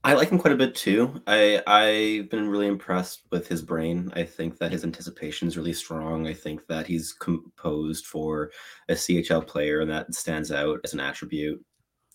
I 0.07 0.13
like 0.13 0.31
him 0.31 0.39
quite 0.39 0.55
a 0.55 0.57
bit 0.57 0.77
too. 0.77 1.21
I 1.27 1.61
I've 1.67 2.31
been 2.31 2.49
really 2.49 2.69
impressed 2.69 3.23
with 3.33 3.49
his 3.49 3.61
brain. 3.61 4.13
I 4.15 4.23
think 4.23 4.57
that 4.59 4.71
his 4.71 4.85
anticipation 4.85 5.49
is 5.49 5.57
really 5.57 5.73
strong. 5.73 6.29
I 6.29 6.33
think 6.33 6.65
that 6.69 6.87
he's 6.87 7.13
composed 7.13 8.07
for 8.07 8.53
a 8.89 8.93
CHL 8.93 9.45
player, 9.49 9.81
and 9.81 9.91
that 9.91 10.15
stands 10.15 10.53
out 10.53 10.79
as 10.85 10.95
an 10.95 11.01
attribute. 11.01 11.61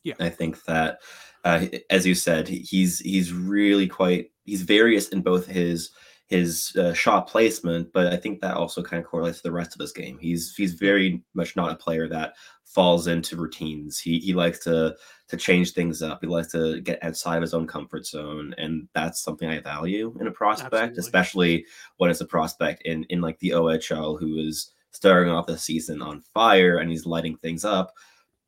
Yeah, 0.04 0.14
I 0.22 0.30
think 0.30 0.64
that, 0.64 1.00
uh, 1.44 1.66
as 1.90 2.08
you 2.08 2.16
said, 2.16 2.48
he's 2.48 3.00
he's 3.00 3.34
really 3.34 3.88
quite 3.88 4.32
he's 4.46 4.62
various 4.62 5.10
in 5.10 5.22
both 5.22 5.46
his 5.46 5.90
his 6.28 6.74
uh, 6.78 6.94
shot 6.94 7.28
placement, 7.28 7.92
but 7.92 8.08
I 8.08 8.16
think 8.16 8.40
that 8.40 8.56
also 8.56 8.82
kind 8.82 9.04
of 9.04 9.10
correlates 9.10 9.40
to 9.40 9.44
the 9.44 9.52
rest 9.52 9.76
of 9.76 9.82
his 9.82 9.92
game. 9.92 10.18
He's 10.18 10.56
he's 10.56 10.76
very 10.76 11.22
much 11.34 11.58
not 11.58 11.74
a 11.74 11.76
player 11.76 12.08
that 12.08 12.36
falls 12.74 13.08
into 13.08 13.36
routines. 13.36 14.00
He 14.00 14.20
he 14.20 14.34
likes 14.34 14.60
to 14.60 14.96
to 15.28 15.38
change 15.38 15.74
things 15.74 16.02
up. 16.02 16.20
He 16.22 16.28
likes 16.28 16.52
to 16.54 16.82
get 16.82 17.04
outside 17.04 17.38
of 17.38 17.42
his 17.42 17.54
own 17.54 17.68
comfort 17.68 18.06
zone, 18.06 18.56
and 18.58 18.88
that's 18.94 19.22
something 19.22 19.50
I 19.50 19.60
value 19.60 20.16
in 20.20 20.28
a 20.28 20.32
prospect, 20.32 20.74
Absolutely. 20.74 21.00
especially 21.00 21.66
when 21.98 22.10
it's 22.10 22.22
a 22.22 22.26
prospect 22.26 22.84
in 22.84 23.04
in 23.06 23.22
like 23.22 23.40
the 23.40 23.50
OHL 23.50 24.20
who 24.20 24.38
is 24.38 24.72
starting 24.92 25.32
off 25.32 25.48
the 25.48 25.58
season 25.58 26.02
on 26.02 26.22
fire 26.34 26.78
and 26.78 26.90
he's 26.90 27.06
lighting 27.06 27.38
things 27.38 27.64
up. 27.66 27.94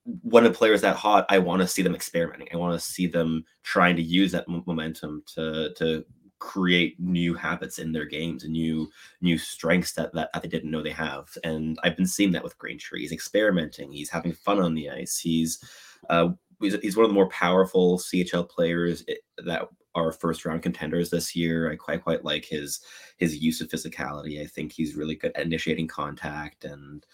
When 0.06 0.46
a 0.46 0.52
player 0.52 0.74
is 0.74 0.82
that 0.82 0.98
hot, 0.98 1.26
I 1.30 1.40
want 1.40 1.62
to 1.62 1.68
see 1.68 1.82
them 1.82 1.96
experimenting. 1.96 2.50
I 2.52 2.58
want 2.58 2.80
to 2.80 2.86
see 2.86 3.08
them 3.08 3.46
trying 3.64 3.96
to 3.96 4.02
use 4.02 4.32
that 4.34 4.48
momentum 4.48 5.24
to 5.36 5.74
to 5.76 6.06
create 6.44 7.00
new 7.00 7.34
habits 7.34 7.80
in 7.80 7.94
their 7.94 8.06
games 8.06 8.44
and 8.44 8.52
new 8.52 8.92
new 9.22 9.38
strengths 9.38 9.94
that, 9.94 10.14
that, 10.14 10.30
that 10.34 10.44
they 10.44 10.50
didn't 10.50 10.70
know 10.70 10.84
they 10.84 10.92
have. 10.92 11.30
And 11.46 11.80
I've 11.84 11.96
been 11.96 12.06
seeing 12.06 12.34
that 12.34 12.44
with 12.44 12.58
Greentree. 12.58 13.00
He's 13.00 13.14
experimenting. 13.14 13.94
He's 13.94 14.10
having 14.10 14.34
fun 14.34 14.60
on 14.60 14.74
the 14.74 14.90
ice. 14.90 15.18
He's 15.18 15.64
uh, 16.10 16.30
he's, 16.62 16.76
he's 16.82 16.98
one 16.98 17.06
of 17.06 17.10
the 17.10 17.16
more 17.16 17.30
powerful 17.30 17.98
CHL 17.98 18.50
players 18.50 19.06
that 19.38 19.70
are 19.96 20.12
first 20.12 20.44
round 20.44 20.62
contenders 20.64 21.10
this 21.10 21.34
year. 21.34 21.72
I 21.72 21.78
quite 21.78 22.04
quite 22.04 22.26
like 22.26 22.44
his 22.44 22.82
his 23.16 23.38
use 23.38 23.62
of 23.62 23.70
physicality. 23.70 24.42
I 24.42 24.46
think 24.46 24.74
he's 24.74 24.96
really 24.96 25.16
good 25.16 25.32
at 25.36 25.46
initiating 25.46 25.88
contact 25.88 26.66
and 26.66 27.06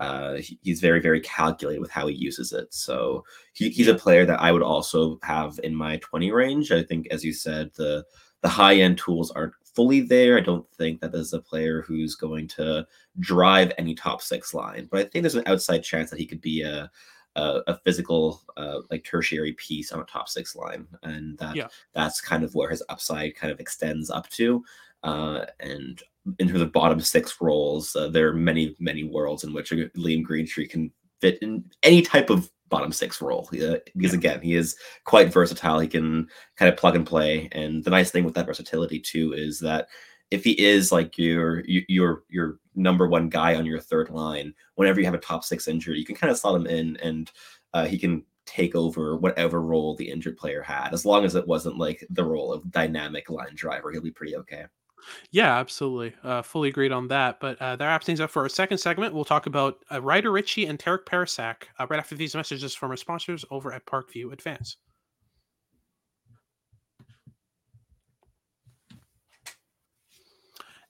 uh, 0.00 0.36
he's 0.62 0.80
very 0.80 1.00
very 1.00 1.20
calculated 1.20 1.80
with 1.80 1.90
how 1.90 2.06
he 2.06 2.14
uses 2.14 2.54
it. 2.54 2.72
So 2.72 3.24
he, 3.52 3.68
he's 3.68 3.88
a 3.88 3.94
player 3.94 4.24
that 4.24 4.40
I 4.40 4.50
would 4.50 4.62
also 4.62 5.18
have 5.24 5.60
in 5.62 5.74
my 5.74 5.98
20 5.98 6.32
range. 6.32 6.72
I 6.72 6.82
think 6.82 7.06
as 7.10 7.22
you 7.22 7.34
said 7.34 7.70
the 7.74 8.06
the 8.42 8.48
high 8.48 8.76
end 8.76 8.98
tools 8.98 9.30
aren't 9.30 9.54
fully 9.64 10.00
there. 10.00 10.36
I 10.36 10.40
don't 10.40 10.68
think 10.72 11.00
that 11.00 11.12
there's 11.12 11.32
a 11.32 11.40
player 11.40 11.82
who's 11.82 12.14
going 12.14 12.48
to 12.48 12.86
drive 13.20 13.72
any 13.78 13.94
top 13.94 14.22
six 14.22 14.54
line, 14.54 14.88
but 14.90 15.00
I 15.00 15.04
think 15.04 15.22
there's 15.22 15.34
an 15.34 15.46
outside 15.46 15.82
chance 15.82 16.10
that 16.10 16.18
he 16.18 16.26
could 16.26 16.40
be 16.40 16.62
a 16.62 16.90
a, 17.36 17.62
a 17.68 17.78
physical 17.78 18.42
uh, 18.56 18.80
like 18.90 19.04
tertiary 19.04 19.52
piece 19.52 19.92
on 19.92 20.00
a 20.00 20.04
top 20.04 20.28
six 20.28 20.56
line, 20.56 20.86
and 21.02 21.38
that 21.38 21.56
yeah. 21.56 21.68
that's 21.94 22.20
kind 22.20 22.42
of 22.42 22.54
where 22.54 22.70
his 22.70 22.82
upside 22.88 23.36
kind 23.36 23.52
of 23.52 23.60
extends 23.60 24.10
up 24.10 24.28
to. 24.30 24.64
Uh, 25.04 25.44
and 25.60 26.02
in 26.38 26.48
terms 26.48 26.60
of 26.60 26.72
bottom 26.72 27.00
six 27.00 27.40
roles, 27.40 27.94
uh, 27.94 28.08
there 28.08 28.28
are 28.28 28.34
many 28.34 28.74
many 28.78 29.04
worlds 29.04 29.44
in 29.44 29.52
which 29.52 29.70
Liam 29.70 30.24
Greentree 30.24 30.68
can 30.68 30.90
fit 31.20 31.38
in 31.42 31.64
any 31.82 32.02
type 32.02 32.30
of 32.30 32.50
bottom 32.68 32.92
six 32.92 33.20
role 33.20 33.48
uh, 33.62 33.76
because 33.96 34.14
again 34.14 34.40
he 34.40 34.54
is 34.54 34.76
quite 35.04 35.32
versatile. 35.32 35.78
He 35.78 35.88
can 35.88 36.28
kind 36.56 36.72
of 36.72 36.78
plug 36.78 36.96
and 36.96 37.06
play, 37.06 37.48
and 37.52 37.84
the 37.84 37.90
nice 37.90 38.10
thing 38.10 38.24
with 38.24 38.34
that 38.34 38.46
versatility 38.46 39.00
too 39.00 39.32
is 39.32 39.58
that 39.60 39.88
if 40.30 40.44
he 40.44 40.52
is 40.52 40.92
like 40.92 41.16
your 41.18 41.62
your 41.66 42.24
your 42.28 42.58
number 42.74 43.08
one 43.08 43.28
guy 43.28 43.54
on 43.54 43.66
your 43.66 43.80
third 43.80 44.10
line, 44.10 44.54
whenever 44.74 45.00
you 45.00 45.06
have 45.06 45.14
a 45.14 45.18
top 45.18 45.44
six 45.44 45.68
injury, 45.68 45.98
you 45.98 46.04
can 46.04 46.16
kind 46.16 46.30
of 46.30 46.38
slot 46.38 46.56
him 46.56 46.66
in, 46.66 46.96
and 46.98 47.30
uh, 47.74 47.86
he 47.86 47.98
can 47.98 48.24
take 48.46 48.74
over 48.74 49.16
whatever 49.16 49.60
role 49.60 49.94
the 49.94 50.10
injured 50.10 50.36
player 50.36 50.62
had, 50.62 50.92
as 50.92 51.04
long 51.04 51.24
as 51.24 51.34
it 51.34 51.46
wasn't 51.46 51.78
like 51.78 52.06
the 52.10 52.24
role 52.24 52.52
of 52.52 52.70
dynamic 52.70 53.30
line 53.30 53.54
driver. 53.54 53.90
He'll 53.90 54.02
be 54.02 54.10
pretty 54.10 54.36
okay. 54.36 54.64
Yeah, 55.30 55.58
absolutely. 55.58 56.14
Uh, 56.22 56.42
fully 56.42 56.68
agreed 56.68 56.92
on 56.92 57.08
that. 57.08 57.40
But 57.40 57.60
uh, 57.60 57.76
that 57.76 57.86
wraps 57.86 58.06
things 58.06 58.20
up 58.20 58.30
for 58.30 58.42
our 58.42 58.48
second 58.48 58.78
segment. 58.78 59.14
We'll 59.14 59.24
talk 59.24 59.46
about 59.46 59.78
uh, 59.90 60.00
Ryder 60.02 60.30
Ritchie 60.30 60.66
and 60.66 60.78
Terik 60.78 61.04
Parascak 61.04 61.64
uh, 61.78 61.86
right 61.88 61.98
after 61.98 62.14
these 62.14 62.34
messages 62.34 62.74
from 62.74 62.90
our 62.90 62.96
sponsors 62.96 63.44
over 63.50 63.72
at 63.72 63.86
Parkview 63.86 64.32
Advance. 64.32 64.76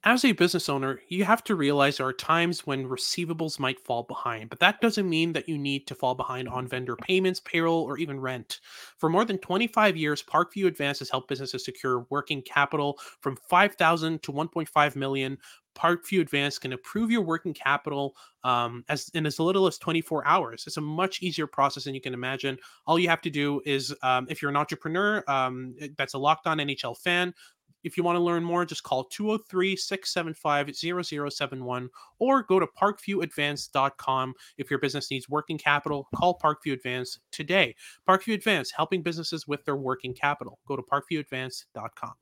As 0.04 0.24
a 0.24 0.30
business 0.32 0.68
owner, 0.68 1.00
you 1.08 1.24
have 1.24 1.42
to 1.44 1.56
realize 1.56 1.96
there 1.96 2.06
are 2.06 2.12
times 2.12 2.64
when 2.64 2.86
receivables 2.88 3.58
might 3.58 3.80
fall 3.84 4.04
behind, 4.04 4.48
but 4.48 4.60
that 4.60 4.80
doesn't 4.80 5.08
mean 5.08 5.32
that 5.32 5.48
you 5.48 5.58
need 5.58 5.88
to 5.88 5.94
fall 5.94 6.14
behind 6.14 6.48
on 6.48 6.68
vendor 6.68 6.94
payments, 6.94 7.40
payroll, 7.40 7.82
or 7.82 7.98
even 7.98 8.20
rent. 8.20 8.60
For 8.96 9.08
more 9.10 9.24
than 9.24 9.38
25 9.38 9.96
years, 9.96 10.22
Parkview 10.22 10.66
Advance 10.66 11.00
has 11.00 11.10
helped 11.10 11.28
businesses 11.28 11.64
secure 11.64 12.06
working 12.10 12.42
capital 12.42 12.98
from 13.20 13.36
5,000 13.48 14.22
to 14.22 14.32
1.5 14.32 14.94
million. 14.94 15.36
Parkview 15.76 16.20
Advance 16.20 16.58
can 16.58 16.72
approve 16.72 17.10
your 17.10 17.22
working 17.22 17.54
capital 17.54 18.14
um, 18.44 18.84
as 18.88 19.08
in 19.14 19.26
as 19.26 19.38
little 19.38 19.66
as 19.66 19.78
24 19.78 20.26
hours. 20.26 20.64
It's 20.66 20.76
a 20.76 20.80
much 20.80 21.22
easier 21.22 21.46
process 21.46 21.84
than 21.84 21.94
you 21.94 22.00
can 22.00 22.14
imagine. 22.14 22.58
All 22.86 22.98
you 22.98 23.08
have 23.08 23.20
to 23.22 23.30
do 23.30 23.60
is, 23.64 23.94
um, 24.02 24.26
if 24.30 24.42
you're 24.42 24.50
an 24.50 24.56
entrepreneur 24.56 25.22
um, 25.28 25.74
that's 25.96 26.14
a 26.14 26.18
locked 26.18 26.46
on 26.46 26.60
NHL 26.60 26.94
fan, 26.94 27.34
if 27.88 27.96
you 27.96 28.02
want 28.02 28.16
to 28.16 28.22
learn 28.22 28.44
more, 28.44 28.64
just 28.66 28.82
call 28.82 29.04
203 29.04 29.74
675 29.74 30.76
0071 30.76 31.88
or 32.18 32.42
go 32.42 32.60
to 32.60 32.66
parkviewadvance.com. 32.66 34.34
If 34.58 34.70
your 34.70 34.78
business 34.78 35.10
needs 35.10 35.28
working 35.28 35.56
capital, 35.56 36.06
call 36.14 36.38
Parkview 36.38 36.74
Advance 36.74 37.18
today. 37.32 37.74
Parkview 38.06 38.34
Advance, 38.34 38.70
helping 38.70 39.02
businesses 39.02 39.48
with 39.48 39.64
their 39.64 39.76
working 39.76 40.12
capital. 40.12 40.58
Go 40.66 40.76
to 40.76 40.82
parkviewadvance.com. 40.82 42.12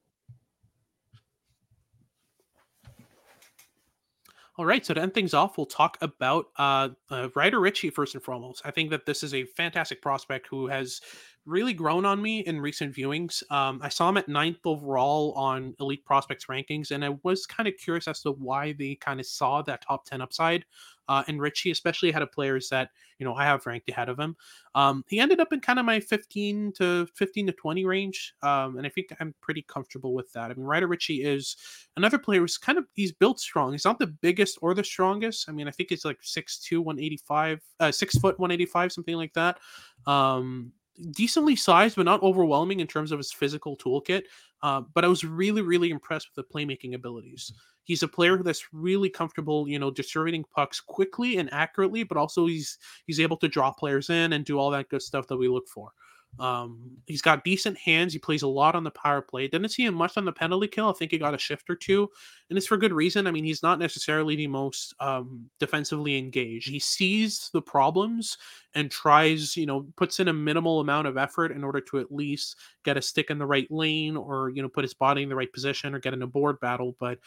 All 4.59 4.65
right, 4.65 4.87
so 4.87 4.95
to 4.95 5.03
end 5.03 5.13
things 5.13 5.35
off, 5.35 5.59
we'll 5.59 5.67
talk 5.67 5.99
about 6.01 6.47
uh, 6.57 6.89
uh, 7.11 7.29
Ryder 7.35 7.61
Ritchie 7.61 7.91
first 7.91 8.15
and 8.15 8.25
foremost. 8.25 8.63
I 8.65 8.71
think 8.71 8.89
that 8.91 9.05
this 9.05 9.23
is 9.23 9.35
a 9.35 9.45
fantastic 9.45 10.01
prospect 10.01 10.47
who 10.49 10.67
has 10.69 11.03
really 11.47 11.73
grown 11.73 12.05
on 12.05 12.21
me 12.21 12.41
in 12.41 12.61
recent 12.61 12.95
viewings. 12.95 13.43
Um, 13.51 13.81
I 13.83 13.89
saw 13.89 14.09
him 14.09 14.17
at 14.17 14.29
ninth 14.29 14.59
overall 14.65 15.33
on 15.33 15.75
Elite 15.81 16.05
Prospects 16.05 16.47
rankings, 16.47 16.91
and 16.91 17.05
I 17.05 17.17
was 17.23 17.47
kind 17.47 17.69
of 17.69 17.75
curious 17.77 18.09
as 18.09 18.21
to 18.23 18.33
why 18.33 18.73
they 18.73 18.97
kind 18.97 19.21
of 19.21 19.27
saw 19.27 19.63
that 19.63 19.83
top 19.83 20.05
10 20.07 20.21
upside. 20.21 20.65
Uh, 21.09 21.23
and 21.29 21.41
Ritchie, 21.41 21.71
especially 21.71 22.11
ahead 22.11 22.23
of 22.23 22.33
players 22.33 22.69
that 22.71 22.91
you 23.19 23.25
know 23.25 23.35
I 23.35 23.45
have 23.45 23.65
ranked 23.65 23.89
ahead 23.89 24.09
of 24.09 24.19
him. 24.19 24.37
Um, 24.75 25.05
he 25.07 25.21
ended 25.21 25.39
up 25.39 25.53
in 25.53 25.61
kind 25.61 25.79
of 25.79 25.85
my 25.85 26.01
15 26.01 26.73
to 26.79 27.07
15 27.15 27.47
to 27.47 27.53
20 27.53 27.85
range, 27.85 28.35
um, 28.43 28.77
and 28.77 28.87
I 28.87 28.91
think 28.91 29.15
I'm 29.21 29.33
pretty 29.41 29.63
comfortable 29.63 30.15
with 30.15 30.33
that. 30.33 30.51
I 30.51 30.55
mean, 30.55 30.67
Ryder 30.67 30.89
Ritchie 30.89 31.23
is 31.23 31.57
another 31.97 32.19
player 32.19 32.41
who's 32.41 32.59
kind 32.59 32.77
of 32.77 32.87
he's 32.95 33.13
built 33.13 33.39
strong. 33.39 33.73
He's 33.73 33.85
not 33.85 34.01
the 34.01 34.09
biggest 34.09 34.59
or 34.63 34.75
the 34.75 34.83
strongest. 34.83 35.49
I 35.49 35.53
mean, 35.53 35.69
I 35.69 35.71
think 35.71 35.91
he's 35.91 36.05
like 36.05 36.21
6'2", 36.23 36.79
185, 36.81 37.63
uh, 37.79 37.93
six 37.93 38.19
foot 38.19 38.39
185, 38.41 38.93
something 38.93 39.17
like 39.17 39.33
that. 39.35 39.59
Um, 40.07 40.73
decently 41.11 41.57
sized, 41.57 41.97
but 41.97 42.05
not 42.05 42.23
overwhelming 42.23 42.81
in 42.81 42.87
terms 42.87 43.13
of 43.13 43.19
his 43.19 43.33
physical 43.33 43.77
toolkit. 43.77 44.23
Uh, 44.63 44.83
but 44.95 45.05
I 45.05 45.09
was 45.09 45.25
really, 45.25 45.63
really 45.63 45.91
impressed 45.91 46.29
with 46.35 46.47
the 46.47 46.53
playmaking 46.55 46.95
abilities. 46.95 47.53
He's 47.85 48.03
a 48.03 48.09
player 48.09 48.43
that's 48.43 48.73
really 48.73 49.09
comfortable, 49.09 49.69
you 49.69 49.79
know, 49.79 49.91
distributing 49.91 50.45
pucks 50.55 50.81
quickly 50.81 51.37
and 51.39 51.53
accurately, 51.53 52.03
but 52.03 52.17
also 52.17 52.47
he's 52.47 52.79
he's 53.07 53.21
able 53.21 53.37
to 53.37 53.49
draw 53.49 53.71
players 53.71 54.11
in 54.11 54.33
and 54.33 54.45
do 54.45 54.59
all 54.59 54.71
that 54.71 54.89
good 54.89 55.03
stuff 55.03 55.29
that 55.29 55.37
we 55.37 55.49
look 55.49 55.69
for. 55.69 55.93
Um, 56.39 56.99
he's 57.07 57.23
got 57.23 57.45
decent 57.45 57.79
hands. 57.79 58.13
He 58.13 58.19
plays 58.19 58.43
a 58.43 58.49
lot 58.49 58.75
on 58.75 58.85
the 58.85 58.91
power 58.91 59.23
play. 59.23 59.49
Didn't 59.49 59.71
see 59.71 59.85
him 59.85 59.95
much 59.95 60.17
on 60.17 60.25
the 60.25 60.33
penalty 60.33 60.69
kill. 60.69 60.91
I 60.91 60.93
think 60.93 61.11
he 61.11 61.19
got 61.19 61.35
a 61.35 61.39
shift 61.39 61.71
or 61.71 61.77
two, 61.77 62.11
and 62.51 62.59
it's 62.59 62.67
for 62.67 62.77
good 62.77 62.93
reason. 62.93 63.27
I 63.27 63.31
mean, 63.31 63.45
he's 63.45 63.63
not 63.63 63.79
necessarily 63.79 64.37
the 64.37 64.47
most 64.47 64.95
um, 65.01 65.49
defensively 65.59 66.19
engaged. 66.19 66.69
He 66.69 66.79
sees 66.79 67.51
the 67.53 67.63
problems 67.63 68.37
and 68.75 68.91
tries, 68.91 69.57
you 69.57 69.67
know, 69.67 69.87
puts 69.97 70.21
in 70.21 70.29
a 70.29 70.33
minimal 70.33 70.81
amount 70.81 71.07
of 71.07 71.17
effort 71.17 71.53
in 71.53 71.65
order 71.65 71.81
to 71.81 71.99
at 71.99 72.13
least 72.13 72.57
get 72.85 72.99
a 72.99 73.03
stick 73.03 73.31
in 73.31 73.39
the 73.39 73.47
right 73.47 73.71
lane 73.71 74.17
or 74.17 74.51
you 74.51 74.63
know 74.63 74.69
put 74.69 74.85
his 74.85 74.95
body 74.95 75.23
in 75.23 75.29
the 75.29 75.37
right 75.37 75.53
position 75.53 75.95
or 75.95 75.99
get 75.99 76.15
in 76.15 76.23
a 76.23 76.27
board 76.27 76.61
battle. 76.61 76.97
But 77.01 77.19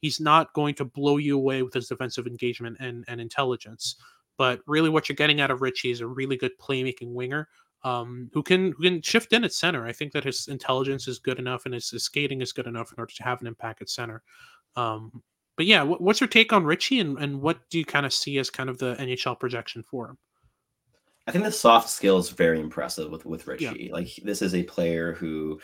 he's 0.00 0.20
not 0.20 0.52
going 0.52 0.74
to 0.76 0.84
blow 0.84 1.16
you 1.16 1.36
away 1.36 1.62
with 1.62 1.74
his 1.74 1.88
defensive 1.88 2.26
engagement 2.26 2.76
and 2.80 3.04
and 3.08 3.20
intelligence. 3.20 3.96
But 4.36 4.60
really, 4.66 4.88
what 4.88 5.08
you're 5.08 5.16
getting 5.16 5.40
out 5.40 5.50
of 5.50 5.62
Ritchie 5.62 5.90
is 5.90 6.00
a 6.00 6.06
really 6.06 6.36
good 6.36 6.52
playmaking 6.60 7.12
winger 7.12 7.48
um, 7.84 8.30
who 8.32 8.42
can 8.42 8.72
who 8.72 8.82
can 8.82 9.02
shift 9.02 9.32
in 9.32 9.44
at 9.44 9.52
center. 9.52 9.86
I 9.86 9.92
think 9.92 10.12
that 10.12 10.24
his 10.24 10.48
intelligence 10.48 11.06
is 11.08 11.18
good 11.18 11.38
enough 11.38 11.64
and 11.64 11.74
his, 11.74 11.90
his 11.90 12.04
skating 12.04 12.40
is 12.40 12.52
good 12.52 12.66
enough 12.66 12.92
in 12.92 12.98
order 12.98 13.12
to 13.14 13.22
have 13.22 13.40
an 13.40 13.46
impact 13.46 13.82
at 13.82 13.90
center. 13.90 14.22
Um, 14.76 15.22
but 15.56 15.66
yeah, 15.66 15.82
what, 15.82 16.00
what's 16.00 16.20
your 16.20 16.28
take 16.28 16.52
on 16.52 16.64
Ritchie 16.64 17.00
and, 17.00 17.18
and 17.18 17.40
what 17.40 17.58
do 17.70 17.78
you 17.78 17.84
kind 17.84 18.06
of 18.06 18.12
see 18.12 18.38
as 18.38 18.50
kind 18.50 18.70
of 18.70 18.78
the 18.78 18.94
NHL 18.96 19.38
projection 19.38 19.82
for 19.82 20.10
him? 20.10 20.18
I 21.26 21.30
think 21.30 21.44
the 21.44 21.52
soft 21.52 21.90
skill 21.90 22.18
is 22.18 22.30
very 22.30 22.60
impressive 22.60 23.10
with 23.10 23.26
with 23.26 23.46
Ritchie. 23.46 23.88
Yeah. 23.88 23.92
Like 23.92 24.08
this 24.24 24.40
is 24.40 24.54
a 24.54 24.62
player 24.62 25.12
who 25.12 25.60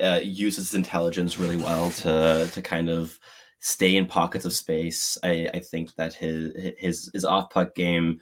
uh, 0.00 0.20
uses 0.22 0.74
intelligence 0.74 1.38
really 1.38 1.58
well 1.58 1.90
to 1.90 2.48
to 2.52 2.62
kind 2.62 2.88
of 2.88 3.18
stay 3.60 3.96
in 3.96 4.06
pockets 4.06 4.44
of 4.44 4.52
space. 4.52 5.18
I, 5.22 5.48
I 5.54 5.60
think 5.60 5.94
that 5.96 6.14
his 6.14 6.52
his 6.78 7.10
his 7.12 7.24
off 7.24 7.50
puck 7.50 7.74
game 7.74 8.20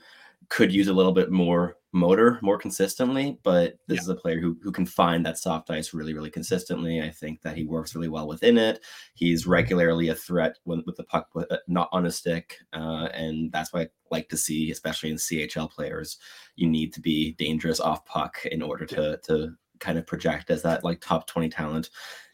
could 0.49 0.71
use 0.71 0.89
a 0.89 0.93
little 0.93 1.13
bit 1.13 1.31
more 1.31 1.77
motor 1.93 2.39
more 2.41 2.57
consistently, 2.57 3.37
but 3.43 3.77
this 3.87 3.97
yeah. 3.97 4.01
is 4.01 4.07
a 4.09 4.15
player 4.15 4.39
who, 4.39 4.57
who 4.61 4.71
can 4.71 4.85
find 4.85 5.25
that 5.25 5.37
soft 5.37 5.69
ice 5.69 5.93
really, 5.93 6.13
really 6.13 6.29
consistently. 6.29 7.01
I 7.01 7.09
think 7.09 7.41
that 7.41 7.57
he 7.57 7.65
works 7.65 7.95
really 7.95 8.07
well 8.07 8.27
within 8.27 8.57
it. 8.57 8.81
He's 9.13 9.45
regularly 9.45 10.07
a 10.07 10.15
threat 10.15 10.57
when, 10.63 10.83
with 10.85 10.95
the 10.95 11.03
puck 11.03 11.27
with, 11.33 11.51
uh, 11.51 11.57
not 11.67 11.89
on 11.91 12.05
a 12.05 12.11
stick, 12.11 12.57
uh, 12.73 13.09
and 13.13 13.51
that's 13.51 13.73
what 13.73 13.81
I 13.83 13.89
like 14.09 14.29
to 14.29 14.37
see, 14.37 14.71
especially 14.71 15.09
in 15.09 15.17
CHL 15.17 15.69
players. 15.69 16.17
You 16.55 16.69
need 16.69 16.93
to 16.93 17.01
be 17.01 17.33
dangerous 17.33 17.79
off 17.79 18.05
puck 18.05 18.45
in 18.45 18.61
order 18.61 18.85
to 18.87 19.17
to 19.25 19.53
kind 19.81 19.97
of 19.97 20.07
project 20.07 20.49
as 20.49 20.61
that 20.61 20.85
like 20.85 21.01
top 21.01 21.27
20 21.27 21.49
talent 21.49 21.89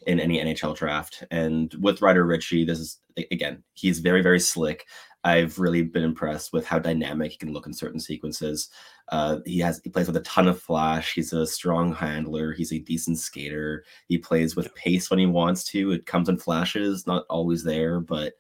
in 0.06 0.20
any 0.20 0.38
NHL 0.40 0.76
draft. 0.76 1.24
And 1.32 1.74
with 1.82 2.02
Ryder 2.02 2.26
Ritchie, 2.26 2.66
this 2.66 2.80
is 2.80 3.00
again, 3.32 3.64
he's 3.74 4.00
very, 4.00 4.22
very 4.22 4.40
slick. 4.40 4.86
I've 5.24 5.58
really 5.60 5.82
been 5.82 6.04
impressed 6.04 6.54
with 6.54 6.66
how 6.66 6.80
dynamic 6.80 7.32
he 7.32 7.38
can 7.38 7.52
look 7.52 7.66
in 7.66 7.74
certain 7.74 8.00
sequences. 8.00 8.70
Uh, 9.10 9.40
he 9.46 9.60
has 9.60 9.82
he 9.84 9.90
plays 9.90 10.08
with 10.08 10.16
a 10.16 10.22
ton 10.22 10.48
of 10.48 10.62
flash. 10.62 11.14
He's 11.14 11.34
a 11.34 11.48
strong 11.48 11.94
handler. 11.94 12.54
He's 12.54 12.72
a 12.72 12.80
decent 12.80 13.18
skater. 13.18 13.84
He 14.08 14.18
plays 14.18 14.56
with 14.56 14.74
pace 14.76 15.10
when 15.10 15.20
he 15.20 15.26
wants 15.26 15.64
to. 15.66 15.92
It 15.92 16.06
comes 16.06 16.30
in 16.30 16.38
flashes, 16.38 17.08
not 17.08 17.26
always 17.30 17.64
there, 17.64 18.00
but 18.00 18.34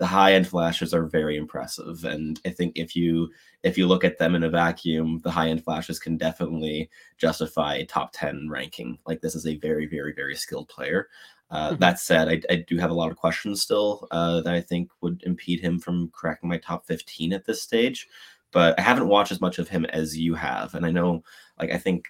the 0.00 0.06
high 0.06 0.32
end 0.32 0.48
flashes 0.48 0.94
are 0.94 1.04
very 1.04 1.36
impressive. 1.36 2.04
And 2.04 2.40
I 2.46 2.48
think 2.50 2.72
if 2.76 2.96
you 2.96 3.28
if 3.62 3.76
you 3.76 3.86
look 3.86 4.02
at 4.02 4.16
them 4.16 4.34
in 4.34 4.42
a 4.42 4.48
vacuum, 4.48 5.20
the 5.22 5.30
high 5.30 5.50
end 5.50 5.62
flashes 5.62 5.98
can 5.98 6.16
definitely 6.16 6.88
justify 7.18 7.74
a 7.74 7.84
top 7.84 8.12
ten 8.14 8.48
ranking. 8.48 8.98
Like 9.06 9.20
this 9.20 9.34
is 9.34 9.46
a 9.46 9.58
very 9.58 9.86
very 9.86 10.14
very 10.14 10.34
skilled 10.34 10.68
player. 10.68 11.08
Uh, 11.50 11.70
mm-hmm. 11.70 11.80
That 11.80 11.98
said, 11.98 12.28
I, 12.28 12.40
I, 12.50 12.64
do 12.68 12.78
have 12.78 12.90
a 12.90 12.94
lot 12.94 13.10
of 13.10 13.16
questions 13.16 13.60
still 13.60 14.06
uh, 14.12 14.40
that 14.42 14.54
I 14.54 14.60
think 14.60 14.88
would 15.00 15.20
impede 15.26 15.58
him 15.58 15.80
from 15.80 16.08
cracking 16.12 16.48
my 16.48 16.58
top 16.58 16.86
15 16.86 17.32
at 17.32 17.44
this 17.44 17.60
stage. 17.60 18.06
But 18.52 18.78
I 18.78 18.82
haven't 18.82 19.08
watched 19.08 19.32
as 19.32 19.40
much 19.40 19.58
of 19.58 19.68
him 19.68 19.84
as 19.86 20.16
you 20.16 20.36
have. 20.36 20.76
And 20.76 20.86
I 20.86 20.92
know, 20.92 21.24
like, 21.58 21.72
I 21.72 21.76
think 21.76 22.04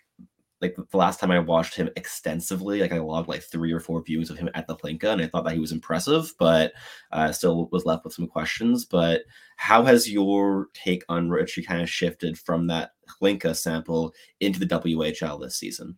like 0.61 0.77
the 0.77 0.97
last 0.97 1.21
time 1.21 1.31
I 1.31 1.39
watched 1.39 1.75
him 1.75 1.89
extensively, 1.97 2.81
like 2.81 2.93
I 2.93 2.99
logged 2.99 3.29
like 3.29 3.43
three 3.43 3.73
or 3.73 3.81
four 3.81 4.03
views 4.03 4.31
of 4.31 4.39
him 4.39 4.51
at 4.55 4.67
the 4.67 4.77
Hlinka, 4.77 5.05
and 5.05 5.23
I 5.23 5.27
thought 5.27 5.45
that 5.45 5.55
he 5.55 5.61
was 5.61 5.73
impressive, 5.73 6.33
but 6.39 6.73
uh, 7.13 7.33
still 7.33 7.69
was 7.73 7.87
left 7.87 8.05
with 8.05 8.13
some 8.13 8.27
questions. 8.27 8.85
But 8.85 9.23
how 9.57 9.85
has 9.85 10.11
your 10.11 10.69
take 10.75 11.03
on 11.09 11.31
Ritchie 11.31 11.63
kind 11.63 11.83
of 11.83 11.89
shifted 11.89 12.39
from 12.39 12.67
that 12.67 12.91
Hlinka 13.21 13.57
sample 13.57 14.15
into 14.41 14.61
the 14.61 14.67
WHL 14.67 15.41
this 15.41 15.57
season? 15.57 15.97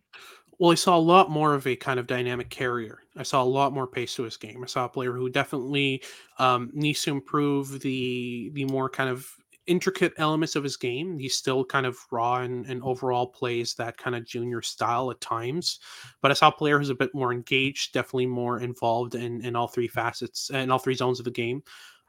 Well, 0.59 0.71
I 0.71 0.75
saw 0.75 0.95
a 0.95 0.99
lot 0.99 1.29
more 1.29 1.55
of 1.55 1.67
a 1.67 1.75
kind 1.75 1.99
of 1.99 2.07
dynamic 2.07 2.49
carrier. 2.49 2.99
I 3.17 3.23
saw 3.23 3.43
a 3.43 3.45
lot 3.45 3.73
more 3.73 3.87
pace 3.87 4.15
to 4.15 4.23
his 4.23 4.37
game. 4.37 4.63
I 4.63 4.67
saw 4.67 4.85
a 4.85 4.89
player 4.89 5.11
who 5.11 5.29
definitely 5.29 6.03
um, 6.39 6.71
needs 6.73 7.01
to 7.03 7.11
improve 7.11 7.81
the 7.81 8.49
the 8.53 8.65
more 8.65 8.89
kind 8.89 9.09
of 9.09 9.29
intricate 9.67 10.13
elements 10.17 10.55
of 10.55 10.63
his 10.63 10.77
game. 10.77 11.17
He's 11.17 11.35
still 11.35 11.63
kind 11.63 11.85
of 11.85 11.97
raw 12.11 12.41
and, 12.41 12.65
and 12.65 12.81
overall 12.83 13.27
plays 13.27 13.73
that 13.75 13.97
kind 13.97 14.15
of 14.15 14.25
junior 14.25 14.61
style 14.61 15.11
at 15.11 15.21
times. 15.21 15.79
But 16.21 16.31
I 16.31 16.33
saw 16.33 16.49
a 16.49 16.51
player 16.51 16.77
who's 16.77 16.89
a 16.89 16.95
bit 16.95 17.13
more 17.13 17.31
engaged, 17.31 17.93
definitely 17.93 18.27
more 18.27 18.59
involved 18.59 19.15
in, 19.15 19.43
in 19.45 19.55
all 19.55 19.67
three 19.67 19.87
facets 19.87 20.49
and 20.49 20.71
all 20.71 20.79
three 20.79 20.95
zones 20.95 21.19
of 21.19 21.25
the 21.25 21.31
game. 21.31 21.63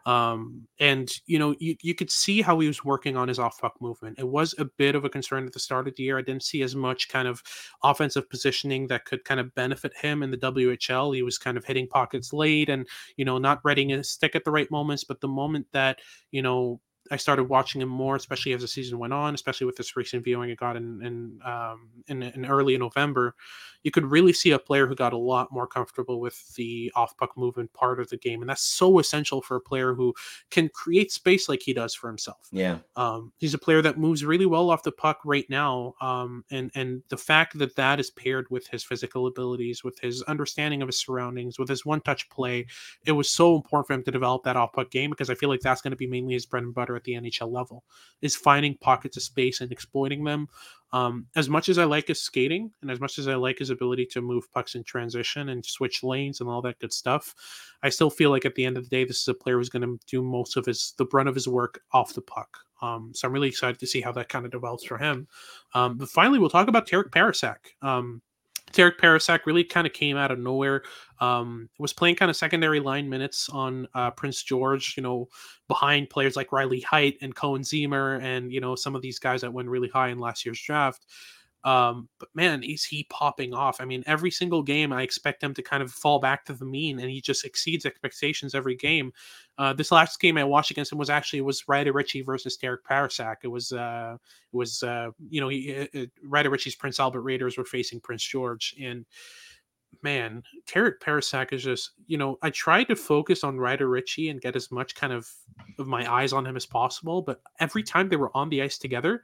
Um, 0.07 0.69
and 0.81 1.11
you 1.27 1.39
know, 1.39 1.55
you, 1.59 1.77
you 1.81 1.95
could 1.95 2.11
see 2.11 2.43
how 2.43 2.59
he 2.61 2.67
was 2.67 2.85
working 2.85 3.17
on 3.17 3.29
his 3.29 3.39
off 3.39 3.59
puck 3.59 3.75
movement. 3.81 4.19
It 4.19 4.29
was 4.29 4.55
a 4.59 4.67
bit 4.67 4.95
of 4.95 5.05
a 5.05 5.09
concern 5.09 5.47
at 5.47 5.55
the 5.55 5.59
start 5.59 5.89
of 5.89 5.97
the 5.97 6.03
year. 6.03 6.19
I 6.19 6.23
didn't 6.23 6.43
see 6.43 6.63
as 6.63 6.77
much 6.77 7.09
kind 7.09 7.27
of 7.27 7.43
offensive 7.83 8.29
positioning 8.29 8.87
that 8.89 9.07
could 9.07 9.25
kind 9.25 9.41
of 9.41 9.55
benefit 9.55 9.97
him 9.97 10.23
in 10.23 10.31
the 10.31 10.37
WHL. 10.37 11.15
He 11.15 11.23
was 11.23 11.39
kind 11.39 11.57
of 11.57 11.65
hitting 11.65 11.89
pockets 11.89 12.35
late 12.35 12.69
and 12.69 12.87
you 13.17 13.25
know 13.25 13.39
not 13.39 13.65
reading 13.65 13.89
his 13.89 14.11
stick 14.11 14.37
at 14.37 14.45
the 14.45 14.51
right 14.51 14.71
moments. 14.71 15.05
But 15.05 15.23
the 15.23 15.29
moment 15.29 15.67
that 15.73 16.01
you 16.31 16.43
know 16.43 16.81
I 17.11 17.17
started 17.17 17.45
watching 17.45 17.83
him 17.83 17.89
more, 17.89 18.17
especially 18.17 18.55
as 18.55 18.63
the 18.63 18.69
season 18.69 18.99
went 18.99 19.13
on, 19.13 19.35
especially 19.35 19.67
with 19.67 19.77
this 19.77 19.97
recent 19.97 20.25
viewing 20.25 20.51
I 20.51 20.55
got 20.55 20.77
in 20.77 21.03
in, 21.05 21.41
um, 21.45 21.89
in, 22.09 22.23
in 22.23 22.47
early 22.47 22.77
November. 22.79 23.35
You 23.83 23.91
could 23.91 24.07
really 24.07 24.33
see 24.33 24.53
a 24.53 24.59
player 24.59 24.87
who 24.87 24.95
got 24.95 25.13
a 25.13 25.19
lot 25.19 25.53
more 25.53 25.67
comfortable 25.67 26.19
with 26.19 26.55
the 26.55 26.91
off 26.95 27.15
puck 27.19 27.37
movement 27.37 27.71
part 27.75 28.01
of 28.01 28.09
the 28.09 28.17
game, 28.17 28.41
and 28.41 28.49
that's 28.49 28.63
so 28.63 28.99
essential 28.99 29.43
for 29.43 29.57
a 29.57 29.61
player 29.61 29.93
who 29.93 30.15
can 30.51 30.71
create 30.71 31.13
space 31.13 31.49
like 31.51 31.61
he 31.61 31.75
does 31.75 31.95
for 31.95 32.09
himself. 32.09 32.49
Yeah, 32.51 32.79
um, 32.97 33.33
he's 33.37 33.53
a 33.53 33.59
player 33.59 33.83
that 33.83 33.99
moves 33.99 34.25
really 34.25 34.47
well 34.47 34.71
off 34.71 34.83
the 34.83 34.93
puck 34.93 35.21
right 35.27 35.49
now, 35.51 35.95
um, 36.01 36.45
and 36.51 36.71
and 36.75 37.03
the 37.11 37.19
fact 37.19 37.59
that 37.59 37.77
that 37.77 38.01
is 38.01 38.11
paired 38.11 38.47
with 38.49 38.67
his 38.69 38.83
physical 38.83 39.27
abilities, 39.27 39.85
with 39.85 39.99
his 40.01 40.23
understanding 40.23 40.81
of 40.81 40.89
his 40.89 40.99
surroundings, 40.99 41.59
with 41.59 41.69
his 41.69 41.85
one 41.85 42.01
touch 42.01 42.31
play, 42.31 42.67
it 43.05 43.13
was 43.13 43.29
so 43.29 43.57
important 43.57 43.87
for 43.87 43.93
him 43.93 44.03
to 44.05 44.11
develop 44.11 44.45
that 44.45 44.57
off 44.57 44.73
puck 44.73 44.91
game 44.91 45.11
because 45.11 45.29
I 45.29 45.35
feel 45.35 45.51
like 45.51 45.61
that's 45.61 45.83
going 45.83 45.91
to 45.91 45.97
be 45.97 46.07
mainly 46.07 46.33
his 46.33 46.47
bread 46.47 46.63
and 46.63 46.75
butter 46.75 46.97
the 47.05 47.13
NHL 47.13 47.51
level 47.51 47.85
is 48.23 48.37
finding 48.37 48.77
pockets 48.79 49.17
of 49.17 49.23
space 49.23 49.61
and 49.61 49.71
exploiting 49.71 50.25
them. 50.25 50.49
Um, 50.93 51.27
as 51.35 51.49
much 51.49 51.69
as 51.69 51.79
I 51.79 51.85
like 51.85 52.07
his 52.07 52.21
skating 52.21 52.71
and 52.81 52.91
as 52.91 53.01
much 53.01 53.19
as 53.19 53.27
I 53.27 53.35
like 53.35 53.59
his 53.59 53.71
ability 53.71 54.07
to 54.13 54.23
move 54.23 54.51
pucks 54.53 54.77
in 54.77 54.85
transition 54.85 55.49
and 55.49 55.67
switch 55.67 56.05
lanes 56.05 56.41
and 56.41 56.49
all 56.49 56.63
that 56.63 56.79
good 56.79 56.93
stuff, 56.93 57.35
I 57.83 57.89
still 57.89 58.11
feel 58.11 58.31
like 58.31 58.45
at 58.45 58.55
the 58.55 58.65
end 58.65 58.77
of 58.77 58.85
the 58.85 58.91
day, 58.91 59.05
this 59.05 59.21
is 59.21 59.29
a 59.29 59.35
player 59.35 59.59
who's 59.59 59.69
going 59.69 59.83
to 59.83 59.99
do 60.07 60.23
most 60.23 60.57
of 60.57 60.67
his 60.67 60.95
the 60.97 61.05
brunt 61.05 61.29
of 61.29 61.35
his 61.35 61.49
work 61.49 61.81
off 61.93 62.15
the 62.15 62.23
puck. 62.23 62.59
Um, 62.81 63.13
so 63.15 63.27
I'm 63.27 63.35
really 63.35 63.49
excited 63.49 63.81
to 63.81 63.87
see 63.87 64.01
how 64.01 64.13
that 64.13 64.29
kind 64.29 64.45
of 64.45 64.53
develops 64.53 64.85
for 64.85 64.99
him. 64.99 65.27
Um, 65.75 65.97
but 65.97 66.09
finally, 66.09 66.39
we'll 66.39 66.51
talk 66.51 66.69
about 66.69 66.87
Terik 66.87 67.11
Parascak. 67.11 67.57
Terik 68.75 68.99
Parascak 68.99 69.47
really 69.47 69.65
kind 69.65 69.87
of 69.87 69.93
came 69.93 70.17
out 70.17 70.31
of 70.31 70.39
nowhere. 70.39 70.83
Um, 71.21 71.69
was 71.79 71.93
playing 71.93 72.17
kind 72.17 72.31
of 72.31 72.37
secondary 72.37 72.81
line 72.81 73.09
minutes 73.09 73.49
on 73.49 73.89
uh, 73.95 74.11
Prince 74.11 74.43
George, 74.43 74.95
you 74.97 75.03
know, 75.03 75.29
behind 75.69 76.11
players 76.11 76.37
like 76.37 76.53
Riley 76.53 76.81
Heidt 76.81 77.17
and 77.23 77.35
Koehn 77.35 77.61
Ziemmer, 77.61 78.21
and 78.23 78.53
you 78.53 78.61
know 78.61 78.75
some 78.75 78.95
of 78.95 79.03
these 79.03 79.19
guys 79.19 79.41
that 79.41 79.53
went 79.53 79.69
really 79.69 79.89
high 79.89 80.09
in 80.09 80.19
last 80.19 80.45
year's 80.45 80.61
draft. 80.61 81.07
Um, 81.65 82.09
but 82.19 82.29
man, 82.35 82.63
is 82.63 82.85
he 82.85 83.07
popping 83.09 83.55
off? 83.55 83.81
I 83.81 83.87
mean, 83.87 84.05
every 84.07 84.31
single 84.31 84.63
game, 84.63 84.93
I 84.93 85.03
expect 85.03 85.43
him 85.43 85.55
to 85.55 85.63
kind 85.63 85.83
of 85.83 85.91
fall 85.91 86.19
back 86.19 86.45
to 86.45 86.53
the 86.53 86.67
mean, 86.67 87.01
and 87.01 87.09
he 87.09 87.23
just 87.23 87.45
exceeds 87.45 87.87
expectations 87.87 88.55
every 88.55 88.77
game. 88.77 89.13
Uh, 89.57 89.73
this 89.73 89.93
last 89.93 90.19
game 90.21 90.37
I 90.37 90.45
watched 90.45 90.71
against 90.71 90.91
him 90.91 90.99
was 90.99 91.11
actually 91.11 91.41
was 91.41 91.69
Ryder 91.69 91.93
Ritchie 91.93 92.23
versus 92.23 92.59
Terik 92.59 92.83
Parascak. 92.89 93.37
It 93.45 93.49
was 93.49 93.73
uh, 93.73 94.17
it 94.53 94.57
was 94.57 94.83
uh, 94.83 95.11
you 95.29 95.41
know 95.41 95.51
uh, 95.51 95.87
uh, 96.03 96.07
Ryder 96.25 96.51
Ritchie's 96.51 96.75
Prince 96.75 96.99
Albert 96.99 97.23
Raiders 97.23 97.57
were 97.57 97.65
facing 97.65 98.01
Prince 98.01 98.25
George, 98.25 98.75
and 98.83 99.07
man, 100.03 100.43
Terik 100.67 100.99
Parascak 101.01 101.53
is 101.53 101.63
just, 101.63 101.93
you 102.07 102.19
know, 102.19 102.39
I 102.43 102.51
tried 102.51 102.85
to 102.85 102.97
focus 102.97 103.45
on 103.45 103.59
Ryder 103.59 103.89
Ritchie 103.89 104.29
and 104.29 104.41
get 104.41 104.57
as 104.57 104.71
much 104.71 104.95
kind 104.95 105.13
of 105.13 105.29
of 105.79 105.87
my 105.87 106.11
eyes 106.13 106.33
on 106.33 106.47
him 106.47 106.57
as 106.57 106.67
possible, 106.67 107.23
but 107.23 107.41
every 107.61 107.83
time 107.83 108.09
they 108.09 108.17
were 108.17 108.37
on 108.37 108.49
the 108.49 108.63
ice 108.63 108.79
together, 108.79 109.23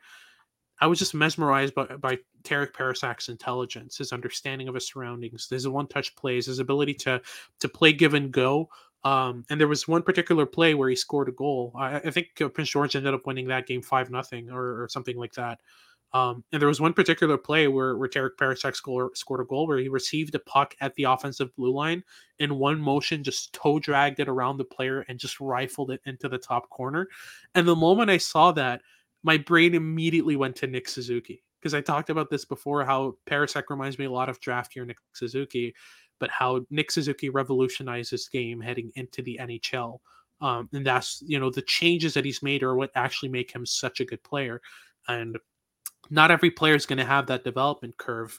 I 0.80 0.86
was 0.86 0.98
just 0.98 1.14
mesmerized 1.14 1.74
by, 1.74 1.84
by 1.84 2.18
Terik 2.42 2.72
Parascak's 2.72 3.28
intelligence, 3.28 3.98
his 3.98 4.12
understanding 4.12 4.68
of 4.68 4.74
his 4.74 4.88
surroundings, 4.88 5.48
his 5.50 5.68
one-touch 5.68 6.16
plays, 6.16 6.46
his 6.46 6.58
ability 6.58 6.94
to 6.94 7.20
to 7.60 7.68
play 7.68 7.92
give 7.92 8.14
and 8.14 8.32
go. 8.32 8.68
Um, 9.02 9.44
and 9.48 9.58
there 9.58 9.68
was 9.68 9.88
one 9.88 10.02
particular 10.02 10.44
play 10.44 10.74
where 10.74 10.90
he 10.90 10.96
scored 10.96 11.28
a 11.28 11.32
goal. 11.32 11.72
I, 11.76 11.96
I 11.96 12.10
think 12.10 12.28
uh, 12.40 12.48
Prince 12.48 12.70
George 12.70 12.96
ended 12.96 13.14
up 13.14 13.26
winning 13.26 13.48
that 13.48 13.66
game 13.66 13.82
five 13.82 14.10
nothing 14.10 14.50
or, 14.50 14.82
or, 14.82 14.88
something 14.90 15.16
like 15.16 15.32
that. 15.34 15.58
Um, 16.12 16.44
and 16.52 16.60
there 16.60 16.68
was 16.68 16.80
one 16.80 16.92
particular 16.92 17.38
play 17.38 17.68
where, 17.68 17.96
where 17.96 18.08
Terik 18.08 18.36
Parascak 18.38 18.74
score, 18.74 19.10
scored 19.14 19.40
a 19.40 19.44
goal 19.44 19.66
where 19.66 19.78
he 19.78 19.88
received 19.88 20.34
a 20.34 20.40
puck 20.40 20.74
at 20.80 20.94
the 20.96 21.04
offensive 21.04 21.54
blue 21.54 21.72
line 21.72 22.02
in 22.40 22.58
one 22.58 22.80
motion, 22.80 23.22
just 23.22 23.52
toe 23.52 23.78
dragged 23.78 24.18
it 24.18 24.28
around 24.28 24.56
the 24.56 24.64
player 24.64 25.04
and 25.08 25.18
just 25.18 25.40
rifled 25.40 25.92
it 25.92 26.00
into 26.04 26.28
the 26.28 26.38
top 26.38 26.68
corner. 26.68 27.06
And 27.54 27.66
the 27.66 27.76
moment 27.76 28.10
I 28.10 28.18
saw 28.18 28.52
that, 28.52 28.82
my 29.22 29.38
brain 29.38 29.74
immediately 29.74 30.36
went 30.36 30.56
to 30.56 30.66
Nick 30.66 30.88
Suzuki 30.88 31.42
because 31.60 31.74
I 31.74 31.80
talked 31.80 32.10
about 32.10 32.30
this 32.30 32.44
before 32.44 32.84
how 32.84 33.16
Parascak 33.26 33.64
reminds 33.68 33.98
me 33.98 34.06
a 34.06 34.10
lot 34.10 34.28
of 34.28 34.40
draft 34.40 34.74
year 34.74 34.84
Nick 34.84 34.98
Suzuki, 35.12 35.74
but 36.20 36.30
how 36.30 36.64
Nick 36.70 36.92
Suzuki 36.92 37.28
revolutionized 37.28 38.12
this 38.12 38.28
game 38.28 38.60
heading 38.60 38.92
into 38.94 39.22
the 39.22 39.40
NHL. 39.40 39.98
Um, 40.40 40.68
and 40.72 40.86
that's 40.86 41.22
you 41.26 41.40
know 41.40 41.50
the 41.50 41.62
changes 41.62 42.14
that 42.14 42.24
he's 42.24 42.42
made 42.42 42.62
are 42.62 42.76
what 42.76 42.92
actually 42.94 43.30
make 43.30 43.50
him 43.52 43.66
such 43.66 43.98
a 44.00 44.04
good 44.04 44.22
player. 44.22 44.62
And 45.08 45.36
not 46.10 46.30
every 46.30 46.50
player 46.50 46.74
is 46.74 46.86
going 46.86 46.98
to 46.98 47.04
have 47.04 47.26
that 47.26 47.44
development 47.44 47.96
curve 47.96 48.38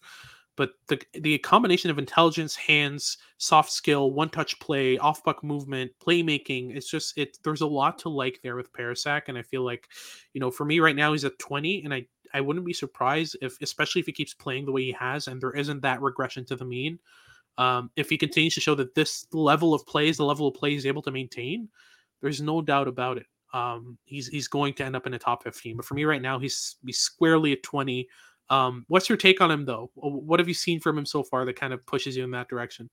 but 0.62 0.74
the 0.88 1.02
the 1.14 1.38
combination 1.40 1.90
of 1.90 1.98
intelligence, 1.98 2.56
hands, 2.56 3.18
soft 3.38 3.72
skill, 3.72 4.12
one 4.12 4.30
touch 4.30 4.60
play, 4.60 4.98
off 4.98 5.24
puck 5.24 5.44
movement, 5.44 5.92
playmaking, 6.06 6.76
it's 6.76 6.90
just 6.90 7.18
it. 7.18 7.38
There's 7.44 7.62
a 7.62 7.68
lot 7.68 7.98
to 8.00 8.10
like 8.10 8.40
there 8.44 8.56
with 8.56 8.72
Parascak, 8.74 9.24
and 9.28 9.38
I 9.38 9.44
feel 9.44 9.64
like, 9.64 9.88
you 10.34 10.42
know, 10.42 10.52
for 10.52 10.66
me 10.66 10.80
right 10.80 10.96
now 10.96 11.14
he's 11.14 11.26
at 11.26 11.40
20, 11.40 11.84
and 11.84 11.94
I 11.94 12.06
I 12.34 12.42
wouldn't 12.42 12.66
be 12.66 12.74
surprised 12.74 13.38
if, 13.42 13.58
especially 13.62 14.02
if 14.02 14.06
he 14.06 14.12
keeps 14.12 14.34
playing 14.34 14.66
the 14.66 14.72
way 14.72 14.84
he 14.84 14.92
has, 14.92 15.28
and 15.28 15.42
there 15.42 15.56
isn't 15.56 15.82
that 15.82 16.02
regression 16.02 16.46
to 16.46 16.56
the 16.56 16.66
mean. 16.66 17.00
Um, 17.58 17.92
if 17.96 18.10
he 18.10 18.18
continues 18.18 18.56
to 18.56 18.62
show 18.62 18.76
that 18.76 18.96
this 18.96 19.26
level 19.32 19.74
of 19.74 19.86
play 19.86 20.08
is 20.08 20.18
the 20.18 20.26
level 20.26 20.48
of 20.48 20.56
play 20.56 20.72
he's 20.72 20.86
able 20.86 21.02
to 21.04 21.12
maintain, 21.12 21.70
there's 22.22 22.42
no 22.42 22.62
doubt 22.62 22.88
about 22.88 23.18
it. 23.18 23.26
Um, 23.54 23.98
he's 24.06 24.28
he's 24.28 24.48
going 24.48 24.74
to 24.76 24.86
end 24.86 24.96
up 24.96 25.06
in 25.06 25.12
the 25.12 25.20
top 25.20 25.44
15. 25.44 25.76
But 25.76 25.86
for 25.86 25.94
me 25.94 26.06
right 26.06 26.22
now, 26.22 26.40
he's 26.40 26.78
he's 26.86 27.00
squarely 27.00 27.52
at 27.52 27.64
20. 27.64 28.08
Um, 28.50 28.86
what's 28.88 29.10
your 29.10 29.18
take 29.18 29.42
on 29.42 29.52
him, 29.52 29.66
though? 29.66 29.92
What 29.96 30.40
have 30.40 30.48
you 30.48 30.54
seen 30.54 30.80
from 30.80 30.98
him 30.98 31.06
so 31.06 31.24
far 31.24 31.46
that 31.46 31.60
kind 31.60 31.74
of 31.74 31.86
pushes 31.86 32.18
you 32.18 32.24
in 32.24 32.32
that 32.32 32.50
direction? 32.50 32.90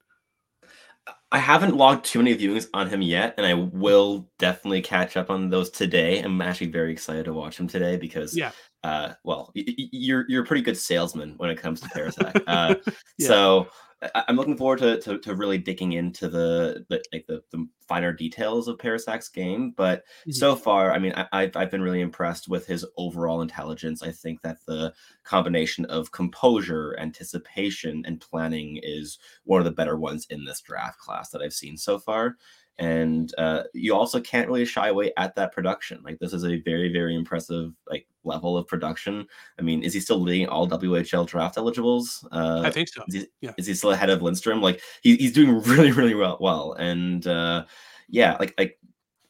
I 1.31 1.39
haven't 1.39 1.77
logged 1.77 2.05
too 2.05 2.21
many 2.21 2.37
viewings 2.37 2.69
on 2.75 2.89
him 2.89 3.03
yet, 3.03 3.35
and 3.37 3.47
I 3.47 3.55
will 3.55 4.31
definitely 4.39 4.83
catch 4.83 5.17
up 5.17 5.31
on 5.31 5.51
those 5.51 5.71
today. 5.71 6.21
I'm 6.21 6.41
actually 6.41 6.71
very 6.71 6.93
excited 6.93 7.25
to 7.27 7.33
watch 7.33 7.59
him 7.59 7.67
today 7.67 7.97
because, 7.97 8.37
yeah, 8.37 8.51
uh, 8.85 9.15
well, 9.25 9.53
y- 9.55 9.65
y- 9.67 9.89
you're 9.93 10.25
you're 10.29 10.43
a 10.43 10.47
pretty 10.47 10.63
good 10.63 10.77
salesman 10.77 11.35
when 11.37 11.51
it 11.51 11.59
comes 11.59 11.81
to 11.81 11.89
Parascak. 11.89 12.43
Uh, 12.47 12.75
yeah. 13.19 13.29
So 13.29 13.69
I'm 14.15 14.37
looking 14.37 14.57
forward 14.57 14.79
to, 14.79 15.01
to, 15.01 15.19
to 15.19 15.35
really 15.35 15.59
digging 15.59 15.93
into 15.93 16.29
the, 16.29 16.87
the 16.89 17.03
like 17.13 17.27
the, 17.27 17.43
the 17.51 17.67
finer 17.89 18.13
details 18.13 18.69
of 18.69 18.79
Parascak's 18.79 19.29
game. 19.29 19.73
But 19.77 20.05
mm-hmm. 20.21 20.31
so 20.33 20.55
far, 20.55 20.93
I 20.93 20.99
mean, 20.99 21.13
I, 21.17 21.43
have 21.43 21.57
I've 21.57 21.71
been 21.71 21.83
really 21.83 22.01
impressed 22.01 22.49
with 22.49 22.67
his 22.67 22.87
overall 22.97 23.43
intelligence. 23.43 24.03
I 24.03 24.13
think 24.13 24.43
that 24.43 24.59
the 24.67 24.95
combination 25.25 25.85
of 25.87 26.13
composure, 26.13 26.97
anticipation, 26.99 28.05
and 28.07 28.21
planning 28.21 28.79
is 28.83 29.19
one 29.45 29.61
of 29.61 29.65
the 29.65 29.73
better 29.73 29.99
ones 29.99 30.27
in 30.31 30.45
this 30.45 30.61
draft 30.61 30.99
class 30.99 31.31
that 31.31 31.43
I've 31.43 31.53
seen 31.53 31.77
so 31.77 31.99
far 31.99 32.37
and 32.79 33.35
uh, 33.39 33.65
you 33.75 33.95
also 33.95 34.21
can't 34.21 34.47
really 34.47 34.65
shy 34.65 34.89
away 34.89 35.13
at 35.17 35.35
that 35.35 35.53
production. 35.53 36.01
Like 36.05 36.19
this 36.19 36.33
is 36.33 36.45
a 36.45 36.61
very 36.61 36.93
very 36.93 37.15
impressive 37.15 37.73
like 37.89 38.07
level 38.25 38.57
of 38.57 38.67
production. 38.67 39.27
I 39.59 39.63
mean, 39.63 39.83
is 39.83 39.95
he 39.95 40.01
still 40.01 40.21
leading 40.21 40.49
all 40.49 40.69
WHL 40.69 41.27
draft 41.27 41.57
eligibles? 41.57 42.27
Uh, 42.31 42.63
I 42.65 42.71
think 42.71 42.89
so. 42.89 43.03
Is 43.09 43.15
he, 43.15 43.27
yeah. 43.41 43.53
Is 43.57 43.67
he 43.67 43.75
still 43.75 43.91
ahead 43.91 44.11
of 44.11 44.23
Lindstrom? 44.23 44.61
Like 44.61 44.81
he, 45.03 45.17
he's 45.17 45.33
doing 45.33 45.61
really 45.63 45.93
really 45.93 46.15
well. 46.15 46.39
Well, 46.41 46.75
and 46.75 47.27
uh, 47.27 47.65
yeah, 48.09 48.37
like 48.39 48.55
like 48.59 48.79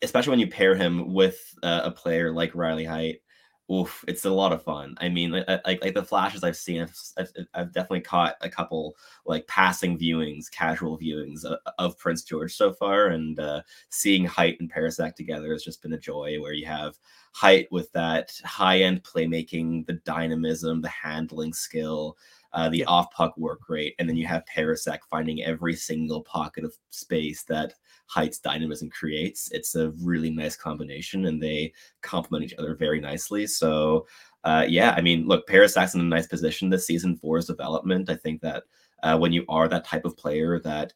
especially 0.02 0.30
when 0.30 0.40
you 0.40 0.48
pair 0.48 0.74
him 0.74 1.12
with 1.12 1.54
uh, 1.62 1.80
a 1.84 1.90
player 1.90 2.32
like 2.32 2.54
Riley 2.54 2.84
Heidt 2.84 3.22
oof, 3.70 4.04
it's 4.08 4.24
a 4.24 4.30
lot 4.30 4.52
of 4.52 4.62
fun. 4.62 4.96
I 4.98 5.08
mean, 5.08 5.30
like 5.30 5.46
like, 5.64 5.82
like 5.82 5.94
the 5.94 6.02
flashes 6.02 6.42
I've 6.42 6.56
seen, 6.56 6.82
I've, 7.18 7.28
I've, 7.54 7.72
definitely 7.72 8.00
caught 8.00 8.36
a 8.40 8.48
couple 8.48 8.96
like 9.26 9.46
passing 9.46 9.98
viewings, 9.98 10.50
casual 10.50 10.98
viewings 10.98 11.44
of, 11.44 11.58
of 11.78 11.98
Prince 11.98 12.22
George 12.22 12.54
so 12.54 12.72
far, 12.72 13.08
and 13.08 13.38
uh, 13.38 13.62
seeing 13.90 14.24
Heidt 14.24 14.60
and 14.60 14.72
Parascak 14.72 15.14
together 15.14 15.52
has 15.52 15.62
just 15.62 15.82
been 15.82 15.92
a 15.92 15.98
joy. 15.98 16.40
Where 16.40 16.52
you 16.54 16.66
have 16.66 16.98
Heidt 17.32 17.70
with 17.70 17.92
that 17.92 18.32
high 18.44 18.80
end 18.80 19.02
playmaking, 19.02 19.86
the 19.86 19.94
dynamism, 20.04 20.80
the 20.80 20.88
handling 20.88 21.52
skill. 21.52 22.16
Uh, 22.52 22.68
the 22.70 22.84
off 22.86 23.10
puck 23.12 23.36
work 23.36 23.68
rate, 23.68 23.94
and 23.98 24.08
then 24.08 24.16
you 24.16 24.26
have 24.26 24.42
Parascak 24.46 25.00
finding 25.10 25.42
every 25.42 25.76
single 25.76 26.22
pocket 26.22 26.64
of 26.64 26.74
space 26.90 27.42
that 27.44 27.74
Heidts 28.06 28.38
dynamism 28.38 28.88
creates. 28.88 29.50
It's 29.52 29.74
a 29.74 29.90
really 30.02 30.30
nice 30.30 30.56
combination, 30.56 31.26
and 31.26 31.42
they 31.42 31.74
complement 32.00 32.50
each 32.50 32.58
other 32.58 32.74
very 32.74 33.00
nicely. 33.00 33.46
So, 33.46 34.06
uh, 34.44 34.64
yeah, 34.66 34.94
I 34.96 35.02
mean, 35.02 35.26
look, 35.26 35.46
Parascak's 35.46 35.94
in 35.94 36.00
a 36.00 36.04
nice 36.04 36.26
position 36.26 36.70
this 36.70 36.86
season 36.86 37.16
for 37.16 37.36
his 37.36 37.46
development. 37.46 38.08
I 38.08 38.16
think 38.16 38.40
that 38.40 38.64
uh, 39.02 39.18
when 39.18 39.32
you 39.32 39.44
are 39.48 39.68
that 39.68 39.84
type 39.84 40.06
of 40.06 40.16
player 40.16 40.58
that 40.60 40.94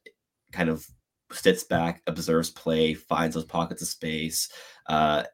kind 0.52 0.70
of 0.70 0.86
sits 1.30 1.64
back, 1.64 2.02
observes 2.06 2.50
play, 2.50 2.94
finds 2.94 3.34
those 3.34 3.44
pockets 3.44 3.82
of 3.82 3.88
space, 3.88 4.48
uh, 4.86 5.24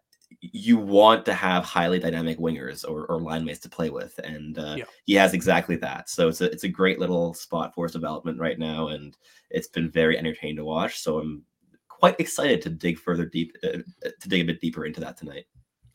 you 0.41 0.77
want 0.77 1.25
to 1.27 1.35
have 1.35 1.65
highly 1.65 1.99
dynamic 1.99 2.39
wingers 2.39 2.89
or, 2.89 3.07
or 3.07 3.21
line 3.21 3.45
mates 3.45 3.61
to 3.61 3.69
play 3.69 3.91
with, 3.91 4.19
and 4.19 4.59
uh, 4.59 4.75
yeah. 4.79 4.85
he 5.05 5.15
has 5.15 5.35
exactly 5.35 5.77
that. 5.77 6.09
So 6.09 6.29
it's 6.29 6.41
a 6.41 6.51
it's 6.51 6.65
a 6.65 6.69
great 6.69 6.99
little 6.99 7.35
spot 7.35 7.75
for 7.75 7.85
his 7.87 7.93
development 7.93 8.39
right 8.39 8.59
now, 8.59 8.89
and 8.89 9.17
it's 9.51 9.69
been 9.69 9.91
very 9.91 10.19
entertaining 10.19 10.57
to 10.57 10.65
watch. 10.65 11.01
So 11.01 11.19
I'm 11.19 11.43
quite 11.89 12.21
excited 12.21 12.63
to 12.63 12.71
dig 12.71 12.99
further 12.99 13.27
deep, 13.27 13.57
uh, 13.65 13.79
to 14.21 14.29
dig 14.29 14.43
a 14.43 14.45
bit 14.45 14.61
deeper 14.61 14.87
into 14.87 15.01
that 15.01 15.17
tonight. 15.17 15.47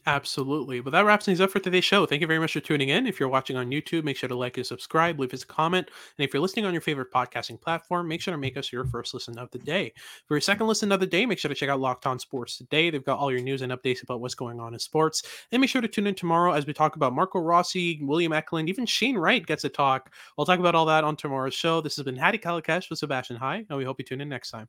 Absolutely. 0.06 0.82
But 0.82 0.92
that 0.92 1.06
wraps 1.06 1.26
things 1.26 1.40
up 1.40 1.50
for 1.50 1.60
today's 1.60 1.86
show. 1.86 2.06
Thank 2.06 2.20
you 2.20 2.28
very 2.28 2.40
much 2.40 2.52
for 2.52 2.60
tuning 2.60 2.90
in. 2.90 3.08
If 3.08 3.22
you're 3.22 3.30
watching 3.30 3.56
on 3.56 3.70
YouTube, 3.70 4.04
make 4.04 4.18
sure 4.18 4.28
to 4.28 4.36
like 4.36 4.58
and 4.58 4.66
subscribe, 4.66 5.18
leave 5.18 5.34
us 5.34 5.44
a 5.44 5.48
comment. 5.48 5.90
And 6.18 6.26
if 6.26 6.34
you're 6.34 6.42
listening 6.42 6.66
on 6.66 6.74
your 6.74 6.82
favorite 6.82 7.10
podcasting 7.10 7.62
platform, 7.62 8.10
make 8.10 8.20
sure 8.20 8.34
to 8.34 8.38
make 8.38 8.58
us 8.58 8.70
your 8.70 8.84
first 8.84 9.14
listen 9.14 9.40
of 9.40 9.50
the 9.52 9.60
day. 9.60 9.94
For 10.28 10.36
your 10.36 10.42
second 10.42 10.68
listen 10.68 10.92
of 10.92 11.00
the 11.00 11.08
day, 11.08 11.26
make 11.26 11.40
sure 11.40 11.48
to 11.48 11.56
check 11.56 11.70
out 11.70 11.80
Locked 11.80 12.06
On 12.06 12.20
Sports 12.20 12.58
today. 12.58 12.90
They've 12.90 13.04
got 13.04 13.18
all 13.18 13.32
your 13.32 13.42
news 13.42 13.62
and 13.62 13.72
updates 13.72 14.04
about 14.04 14.20
what's 14.20 14.36
going 14.36 14.60
on 14.60 14.74
in 14.74 14.80
sports. 14.80 15.24
And 15.54 15.62
make 15.62 15.70
sure 15.70 15.82
to 15.82 15.88
tune 15.88 16.08
in 16.08 16.16
tomorrow 16.16 16.52
as 16.52 16.66
we 16.66 16.74
talk 16.74 16.98
about 16.98 17.14
Marco 17.14 17.40
Rossi, 17.40 18.00
William 18.02 18.34
Eklund, 18.34 18.68
even 18.68 18.86
Shane 18.86 19.18
Wright 19.18 19.46
gets 19.46 19.64
a 19.64 19.70
talk. 19.70 20.14
We'll 20.38 20.46
talk 20.46 20.60
about 20.60 20.76
all 20.76 20.86
that 20.88 21.06
on 21.06 21.16
tomorrow's 21.16 21.54
show. 21.54 21.80
This 21.80 21.96
has 21.96 22.04
been 22.04 22.18
Hadi 22.18 22.40
Kalakeche 22.40 22.90
with 22.90 23.00
Sebastian 23.00 23.38
High, 23.38 23.66
and 23.70 23.78
we 23.78 23.86
hope 23.86 24.00
you 24.00 24.06
tune 24.06 24.20
in 24.20 24.28
next 24.28 24.52
time. 24.52 24.68